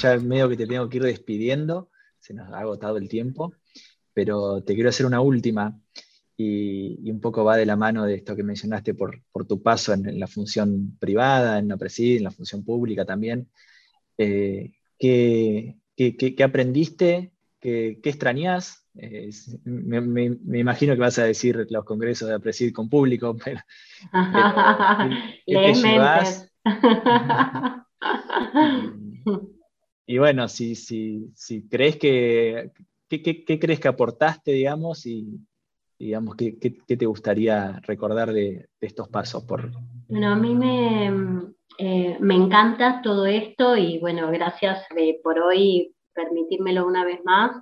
ya 0.00 0.16
medio 0.18 0.48
que 0.48 0.56
te 0.56 0.66
tengo 0.66 0.88
que 0.88 0.96
ir 0.98 1.02
despidiendo, 1.02 1.90
se 2.18 2.32
nos 2.34 2.50
ha 2.52 2.60
agotado 2.60 2.96
el 2.96 3.08
tiempo, 3.08 3.52
pero 4.14 4.62
te 4.62 4.74
quiero 4.74 4.88
hacer 4.88 5.06
una 5.06 5.20
última 5.20 5.78
y, 6.40 7.10
un 7.10 7.20
poco 7.20 7.44
va 7.44 7.56
de 7.56 7.66
la 7.66 7.76
mano 7.76 8.04
de 8.04 8.14
esto 8.14 8.36
que 8.36 8.44
mencionaste 8.44 8.94
por, 8.94 9.20
tu 9.46 9.60
paso 9.60 9.92
en, 9.92 10.20
la 10.20 10.28
función 10.28 10.96
privada, 10.98 11.58
en 11.58 11.68
la 11.68 11.76
presidencia, 11.76 12.18
en 12.18 12.24
la 12.24 12.30
función 12.30 12.64
pública 12.64 13.04
también. 13.04 13.48
Eh, 14.16 14.72
¿qué, 14.98 15.76
aprendiste? 16.42 17.32
¿Qué, 17.60 17.98
extrañas? 18.04 18.84
me, 19.64 20.58
imagino 20.58 20.94
que 20.94 21.00
vas 21.00 21.18
a 21.18 21.24
decir 21.24 21.66
los 21.70 21.84
congresos 21.84 22.28
de 22.28 22.34
Apresid 22.36 22.72
con 22.72 22.88
público, 22.88 23.36
pero, 23.44 23.60
¿qué 25.46 25.54
te 25.54 25.74
llevas? 25.74 26.52
y, 30.06 30.18
bueno, 30.18 30.46
si, 30.46 30.76
si, 30.76 31.32
si 31.34 31.66
crees 31.68 31.96
que, 31.96 32.70
¿qué, 33.08 33.58
crees 33.58 33.80
que 33.80 33.88
aportaste, 33.88 34.52
digamos, 34.52 35.04
y, 35.04 35.40
digamos, 35.98 36.36
¿qué, 36.36 36.52
te 36.52 37.06
gustaría 37.06 37.80
recordar 37.82 38.32
de, 38.32 38.68
estos 38.80 39.08
pasos? 39.08 39.44
Por... 39.44 39.70
Bueno, 40.08 40.28
a 40.28 40.36
mí 40.36 40.54
me, 40.54 41.52
eh, 41.78 42.16
me 42.20 42.34
encanta 42.34 43.00
todo 43.02 43.26
esto 43.26 43.76
y 43.76 43.98
bueno, 43.98 44.30
gracias 44.30 44.86
por 45.22 45.38
hoy 45.40 45.94
permitírmelo 46.14 46.86
una 46.86 47.04
vez 47.04 47.20
más. 47.24 47.56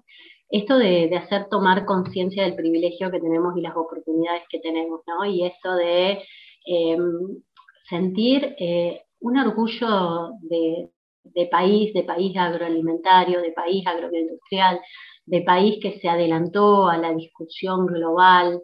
Esto 0.49 0.79
de, 0.79 1.15
hacer 1.17 1.49
tomar 1.49 1.85
conciencia 1.85 2.45
del 2.45 2.55
privilegio 2.55 3.11
que 3.11 3.21
tenemos 3.21 3.57
y 3.57 3.63
las 3.63 3.77
oportunidades 3.77 4.43
que 4.49 4.61
tenemos, 4.61 5.01
¿no? 5.07 5.25
Y 5.25 5.45
esto 5.45 5.75
de 5.75 6.23
em, 6.67 7.43
sentir 7.89 8.55
eh, 8.59 9.03
un 9.21 9.39
orgullo 9.39 10.31
de, 10.43 10.89
de 11.25 11.47
país, 11.47 11.93
de 11.95 12.05
país 12.05 12.37
agroalimentario, 12.37 13.41
de 13.41 13.53
país 13.53 13.85
agroindustrial, 13.87 14.81
de 15.27 15.43
país 15.43 15.79
que 15.83 15.99
se 16.01 16.09
adelantó 16.09 16.89
a 16.89 16.97
la 16.99 17.13
discusión 17.13 17.87
global, 17.87 18.63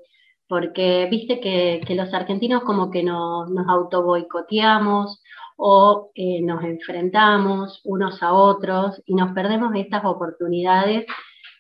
porque 0.49 1.07
viste 1.11 1.41
que, 1.41 1.83
los 1.95 2.13
argentinos 2.15 2.63
como 2.65 2.91
que 2.91 3.03
nos 3.03 3.49
auto 3.69 4.03
boicoteamos 4.03 5.23
o 5.57 6.11
eh, 6.15 6.41
nos 6.43 6.65
enfrentamos 6.65 7.81
unos 7.85 8.23
a 8.23 8.33
otros 8.33 9.01
y 9.07 9.15
nos 9.15 9.33
perdemos 9.33 9.75
estas 9.75 10.05
oportunidades 10.05 11.07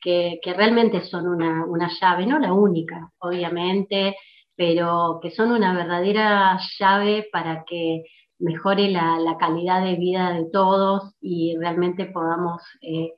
que, 0.02 0.40
realmente 0.56 1.02
son 1.02 1.28
una, 1.28 1.90
llave, 2.00 2.26
no 2.26 2.38
la 2.38 2.52
única, 2.52 3.10
obviamente, 3.18 4.16
pero 4.56 5.20
que 5.22 5.30
son 5.30 5.52
una 5.52 5.74
verdadera 5.74 6.58
llave 6.78 7.28
para 7.32 7.64
que 7.64 8.04
mejore 8.38 8.90
la, 8.90 9.36
calidad 9.38 9.84
de 9.84 9.96
vida 9.96 10.32
de 10.32 10.46
todos 10.50 11.14
y 11.20 11.56
realmente 11.58 12.06
podamos 12.06 12.62
eh, 12.82 13.12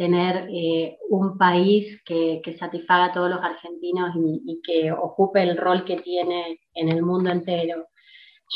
tener 0.00 0.48
eh, 0.50 0.96
un 1.10 1.36
país 1.36 2.00
que, 2.06 2.40
satisfaga 2.58 3.04
a 3.04 3.12
todos 3.12 3.28
los 3.28 3.42
argentinos 3.42 4.12
y, 4.46 4.58
que 4.64 4.90
ocupe 4.90 5.42
el 5.42 5.58
rol 5.58 5.84
que 5.84 5.98
tiene 5.98 6.58
en 6.72 6.88
el 6.88 7.02
mundo 7.02 7.28
entero. 7.28 7.84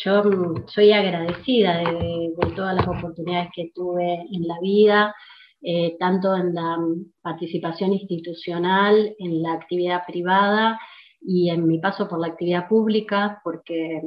Yo 0.03 0.25
mm, 0.25 0.67
soy 0.69 0.93
agradecida 0.93 1.81
de, 1.81 2.33
todas 2.57 2.75
las 2.75 2.89
oportunidades 2.89 3.51
que 3.55 3.71
tuve 3.75 4.23
en 4.33 4.49
la 4.49 4.59
vida, 4.63 5.15
eh, 5.61 5.99
tanto 5.99 6.35
en 6.35 6.55
la 6.55 6.79
mm, 6.79 7.13
participación 7.21 7.93
institucional, 7.93 9.15
en 9.19 9.43
la 9.43 9.53
actividad 9.53 10.03
privada 10.07 10.81
y 11.21 11.51
en 11.51 11.67
mi 11.67 11.79
paso 11.79 12.09
por 12.09 12.21
la 12.21 12.29
actividad 12.29 12.69
pública, 12.69 13.43
porque 13.45 14.01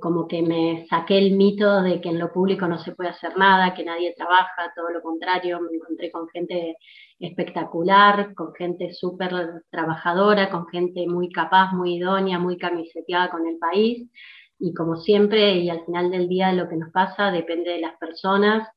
como 0.00 0.28
que 0.28 0.42
me 0.42 0.86
saqué 0.88 1.18
el 1.18 1.36
mito 1.36 1.82
de 1.82 2.00
que 2.00 2.10
en 2.10 2.18
lo 2.18 2.32
público 2.32 2.66
no 2.68 2.78
se 2.78 2.92
puede 2.92 3.10
hacer 3.10 3.36
nada, 3.36 3.74
que 3.74 3.84
nadie 3.84 4.14
trabaja, 4.16 4.72
todo 4.76 4.90
lo 4.90 5.02
contrario, 5.02 5.60
me 5.60 5.76
encontré 5.76 6.10
con 6.10 6.28
gente 6.28 6.76
espectacular, 7.18 8.34
con 8.34 8.54
gente 8.54 8.92
súper 8.92 9.32
trabajadora, 9.70 10.50
con 10.50 10.66
gente 10.68 11.06
muy 11.06 11.30
capaz, 11.30 11.72
muy 11.72 11.96
idónea, 11.96 12.38
muy 12.38 12.58
camiseteada 12.58 13.30
con 13.30 13.46
el 13.46 13.58
país. 13.58 14.10
Y 14.58 14.74
como 14.74 14.96
siempre, 14.96 15.56
y 15.56 15.70
al 15.70 15.84
final 15.84 16.10
del 16.10 16.28
día 16.28 16.52
lo 16.52 16.68
que 16.68 16.76
nos 16.76 16.92
pasa 16.92 17.30
depende 17.30 17.70
de 17.72 17.80
las 17.80 17.96
personas 17.98 18.68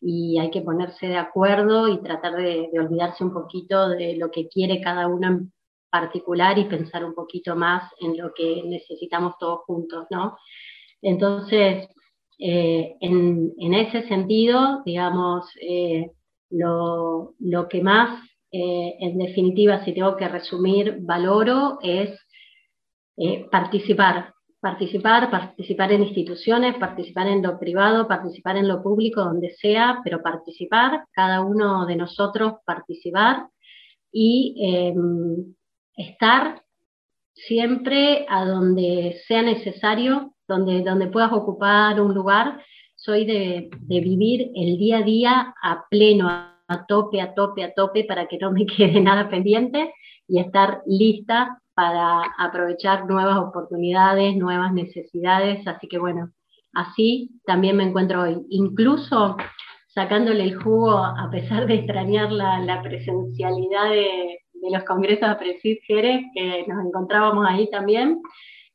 y 0.00 0.38
hay 0.38 0.50
que 0.50 0.62
ponerse 0.62 1.08
de 1.08 1.16
acuerdo 1.16 1.88
y 1.88 2.02
tratar 2.02 2.36
de, 2.36 2.68
de 2.72 2.80
olvidarse 2.80 3.24
un 3.24 3.32
poquito 3.32 3.88
de 3.88 4.16
lo 4.16 4.30
que 4.30 4.48
quiere 4.48 4.80
cada 4.80 5.08
uno 5.08 5.48
particular 5.90 6.58
y 6.58 6.64
pensar 6.64 7.04
un 7.04 7.14
poquito 7.14 7.56
más 7.56 7.90
en 8.00 8.16
lo 8.16 8.32
que 8.34 8.62
necesitamos 8.64 9.34
todos 9.38 9.60
juntos, 9.66 10.06
¿no? 10.10 10.36
Entonces, 11.02 11.88
eh, 12.38 12.96
en, 13.00 13.74
ese 13.74 14.06
sentido, 14.08 14.82
digamos, 14.84 15.46
eh, 15.60 16.10
lo, 16.50 17.34
que 17.70 17.82
más, 17.82 18.22
eh, 18.52 18.96
en 19.00 19.18
definitiva, 19.18 19.84
si 19.84 19.92
tengo 19.92 20.16
que 20.16 20.28
resumir, 20.28 20.98
valoro 21.00 21.78
es 21.82 22.18
participar, 23.50 24.34
participar, 24.60 25.30
participar 25.30 25.92
en 25.92 26.02
instituciones, 26.02 26.76
participar 26.76 27.28
en 27.28 27.42
lo 27.42 27.58
privado, 27.58 28.06
participar 28.06 28.58
en 28.58 28.68
lo 28.68 28.82
público, 28.82 29.24
donde 29.24 29.54
sea, 29.54 30.00
pero 30.04 30.22
participar, 30.22 31.06
cada 31.12 31.40
uno 31.40 31.86
de 31.86 31.96
nosotros 31.96 32.54
participar 32.66 33.48
y 34.12 34.54
em, 34.58 35.54
estar 35.96 36.62
siempre 37.34 38.26
a 38.28 38.44
donde 38.44 39.20
sea 39.26 39.42
necesario, 39.42 40.34
donde, 40.48 40.82
donde 40.82 41.08
puedas 41.08 41.32
ocupar 41.32 42.00
un 42.00 42.14
lugar. 42.14 42.62
Soy 42.94 43.24
de, 43.24 43.68
de 43.72 44.00
vivir 44.00 44.50
el 44.54 44.78
día 44.78 44.98
a 44.98 45.02
día 45.02 45.54
a 45.62 45.84
pleno, 45.90 46.28
a 46.28 46.86
tope, 46.86 47.20
a 47.20 47.34
tope, 47.34 47.62
a 47.62 47.74
tope, 47.74 48.04
para 48.04 48.26
que 48.26 48.38
no 48.38 48.52
me 48.52 48.66
quede 48.76 49.00
nada 49.00 49.28
pendiente 49.28 49.92
y 50.28 50.40
estar 50.40 50.82
lista 50.86 51.60
para 51.74 52.22
aprovechar 52.38 53.06
nuevas 53.06 53.36
oportunidades, 53.38 54.34
nuevas 54.36 54.72
necesidades. 54.72 55.66
Así 55.66 55.88
que 55.88 55.98
bueno, 55.98 56.30
así 56.72 57.40
también 57.44 57.76
me 57.76 57.84
encuentro 57.84 58.22
hoy. 58.22 58.46
Incluso 58.48 59.36
sacándole 59.88 60.42
el 60.42 60.62
jugo, 60.62 60.98
a 60.98 61.28
pesar 61.30 61.66
de 61.66 61.74
extrañar 61.74 62.32
la, 62.32 62.82
presencialidad 62.82 63.90
de, 63.90 64.38
los 64.70 64.84
congresos 64.84 65.28
a 65.28 65.38
Presid 65.38 65.78
Jerez, 65.86 66.22
que 66.34 66.64
nos 66.66 66.84
encontrábamos 66.84 67.46
ahí 67.48 67.68
también, 67.70 68.20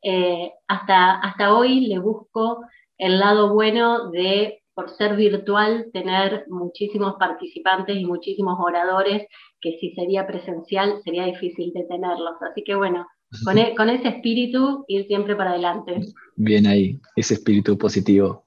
eh, 0.04 0.52
hasta, 0.68 1.20
hasta 1.20 1.56
hoy 1.56 1.88
le 1.88 2.00
busco 2.00 2.64
el 2.98 3.20
lado 3.20 3.54
bueno 3.54 4.10
de 4.10 4.62
por 4.74 4.90
ser 4.96 5.16
virtual, 5.16 5.88
tener 5.92 6.46
muchísimos 6.48 7.16
participantes 7.20 7.98
y 7.98 8.06
muchísimos 8.06 8.58
oradores 8.60 9.28
que 9.60 9.78
si 9.80 9.92
sería 9.94 10.26
presencial 10.26 11.02
sería 11.04 11.26
difícil 11.26 11.72
de 11.74 11.84
tenerlos. 11.84 12.36
Así 12.42 12.64
que 12.64 12.76
bueno, 12.76 13.06
con, 13.44 13.58
e, 13.58 13.76
ese 13.96 14.08
espíritu 14.08 14.86
ir 14.88 15.06
siempre 15.08 15.36
para 15.36 15.52
adelante. 15.52 16.00
Bien 16.36 16.68
ahí, 16.68 17.00
ese 17.16 17.36
espíritu 17.36 17.78
positivo. 17.78 18.46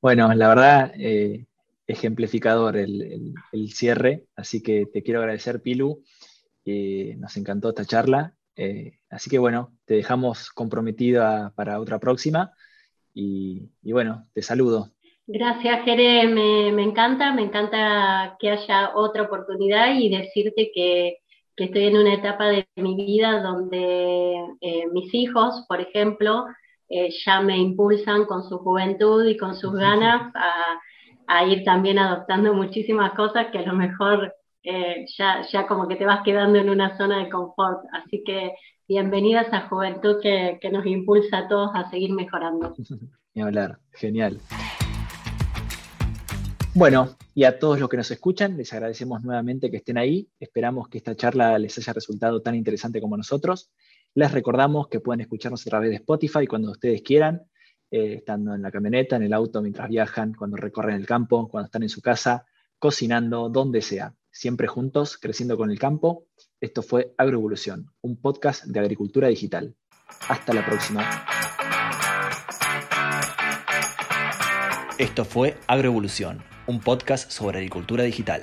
Bueno, 0.00 0.32
la 0.32 0.48
verdad, 0.48 0.92
eh, 0.96 1.46
ejemplificador 1.86 2.76
el, 2.76 3.34
cierre, 3.68 4.26
así 4.36 4.62
que 4.62 4.86
te 4.86 5.02
quiero 5.02 5.20
agradecer, 5.20 5.60
Pilu. 5.60 6.02
Nos 6.64 7.36
encantó 7.36 7.70
esta 7.70 7.84
charla. 7.84 8.34
Eh, 8.56 8.98
así 9.10 9.30
que 9.30 9.38
bueno, 9.38 9.72
te 9.84 9.94
dejamos 9.94 10.50
comprometida 10.50 11.52
para 11.56 11.80
otra 11.80 11.98
próxima. 11.98 12.52
y 13.14 13.70
bueno, 13.82 14.28
te 14.32 14.42
saludo. 14.42 14.92
Gracias, 15.30 15.84
Jere, 15.84 16.26
me, 16.26 16.82
encanta, 16.82 17.34
me 17.34 17.42
encanta 17.42 18.38
que 18.40 18.48
haya 18.48 18.92
otra 18.94 19.24
oportunidad 19.24 19.94
y 19.94 20.08
decirte 20.08 20.70
que, 20.74 21.18
estoy 21.54 21.84
en 21.84 21.98
una 21.98 22.14
etapa 22.14 22.46
de 22.46 22.66
mi 22.76 22.94
vida 22.94 23.42
donde 23.42 24.36
eh, 24.62 24.86
mis 24.90 25.12
hijos, 25.12 25.66
por 25.68 25.82
ejemplo, 25.82 26.46
eh, 26.88 27.10
ya 27.26 27.42
me 27.42 27.58
impulsan 27.58 28.24
con 28.24 28.42
su 28.48 28.56
juventud 28.56 29.26
y 29.26 29.36
con 29.36 29.54
sus 29.54 29.74
ganas 29.74 30.32
a, 31.26 31.44
ir 31.44 31.62
también 31.62 31.98
adoptando 31.98 32.54
muchísimas 32.54 33.12
cosas 33.12 33.48
que 33.52 33.58
a 33.58 33.66
lo 33.66 33.74
mejor 33.74 34.32
eh, 34.62 35.06
ya, 35.16 35.42
ya 35.50 35.66
como 35.66 35.88
que 35.88 35.96
te 35.96 36.04
vas 36.04 36.22
quedando 36.24 36.58
en 36.58 36.70
una 36.70 36.96
zona 36.96 37.24
de 37.24 37.30
confort. 37.30 37.84
Así 37.92 38.22
que 38.24 38.52
bienvenida 38.88 39.46
a 39.50 39.68
juventud 39.68 40.20
que, 40.22 40.58
que 40.60 40.70
nos 40.70 40.86
impulsa 40.86 41.38
a 41.38 41.48
todos 41.48 41.70
a 41.74 41.90
seguir 41.90 42.12
mejorando. 42.12 42.74
Ni 43.34 43.42
hablar, 43.42 43.78
genial. 43.92 44.40
Bueno, 46.74 47.16
y 47.34 47.44
a 47.44 47.58
todos 47.58 47.80
los 47.80 47.88
que 47.88 47.96
nos 47.96 48.10
escuchan, 48.10 48.56
les 48.56 48.72
agradecemos 48.72 49.22
nuevamente 49.22 49.70
que 49.70 49.78
estén 49.78 49.98
ahí. 49.98 50.28
Esperamos 50.38 50.88
que 50.88 50.98
esta 50.98 51.16
charla 51.16 51.58
les 51.58 51.76
haya 51.78 51.92
resultado 51.92 52.40
tan 52.40 52.54
interesante 52.54 53.00
como 53.00 53.16
nosotros. 53.16 53.70
Les 54.14 54.30
recordamos 54.32 54.88
que 54.88 55.00
pueden 55.00 55.20
escucharnos 55.20 55.66
a 55.66 55.70
través 55.70 55.90
de 55.90 55.96
Spotify 55.96 56.46
cuando 56.46 56.70
ustedes 56.70 57.02
quieran, 57.02 57.42
eh, 57.90 58.14
estando 58.14 58.54
en 58.54 58.62
la 58.62 58.70
camioneta, 58.70 59.16
en 59.16 59.22
el 59.22 59.32
auto, 59.32 59.62
mientras 59.62 59.88
viajan, 59.88 60.34
cuando 60.34 60.56
recorren 60.56 60.96
el 60.96 61.06
campo, 61.06 61.48
cuando 61.48 61.66
están 61.66 61.82
en 61.82 61.88
su 61.88 62.00
casa, 62.00 62.44
cocinando, 62.78 63.48
donde 63.48 63.82
sea. 63.82 64.14
Siempre 64.38 64.68
juntos, 64.68 65.18
creciendo 65.18 65.56
con 65.56 65.68
el 65.72 65.80
campo. 65.80 66.28
Esto 66.60 66.82
fue 66.82 67.12
Agroevolución, 67.18 67.90
un 68.02 68.20
podcast 68.20 68.66
de 68.66 68.78
agricultura 68.78 69.26
digital. 69.26 69.74
Hasta 70.28 70.54
la 70.54 70.64
próxima. 70.64 71.26
Esto 74.96 75.24
fue 75.24 75.56
Agroevolución 75.66 76.44
un 76.68 76.80
podcast 76.80 77.30
sobre 77.30 77.58
agricultura 77.58 78.04
digital. 78.04 78.42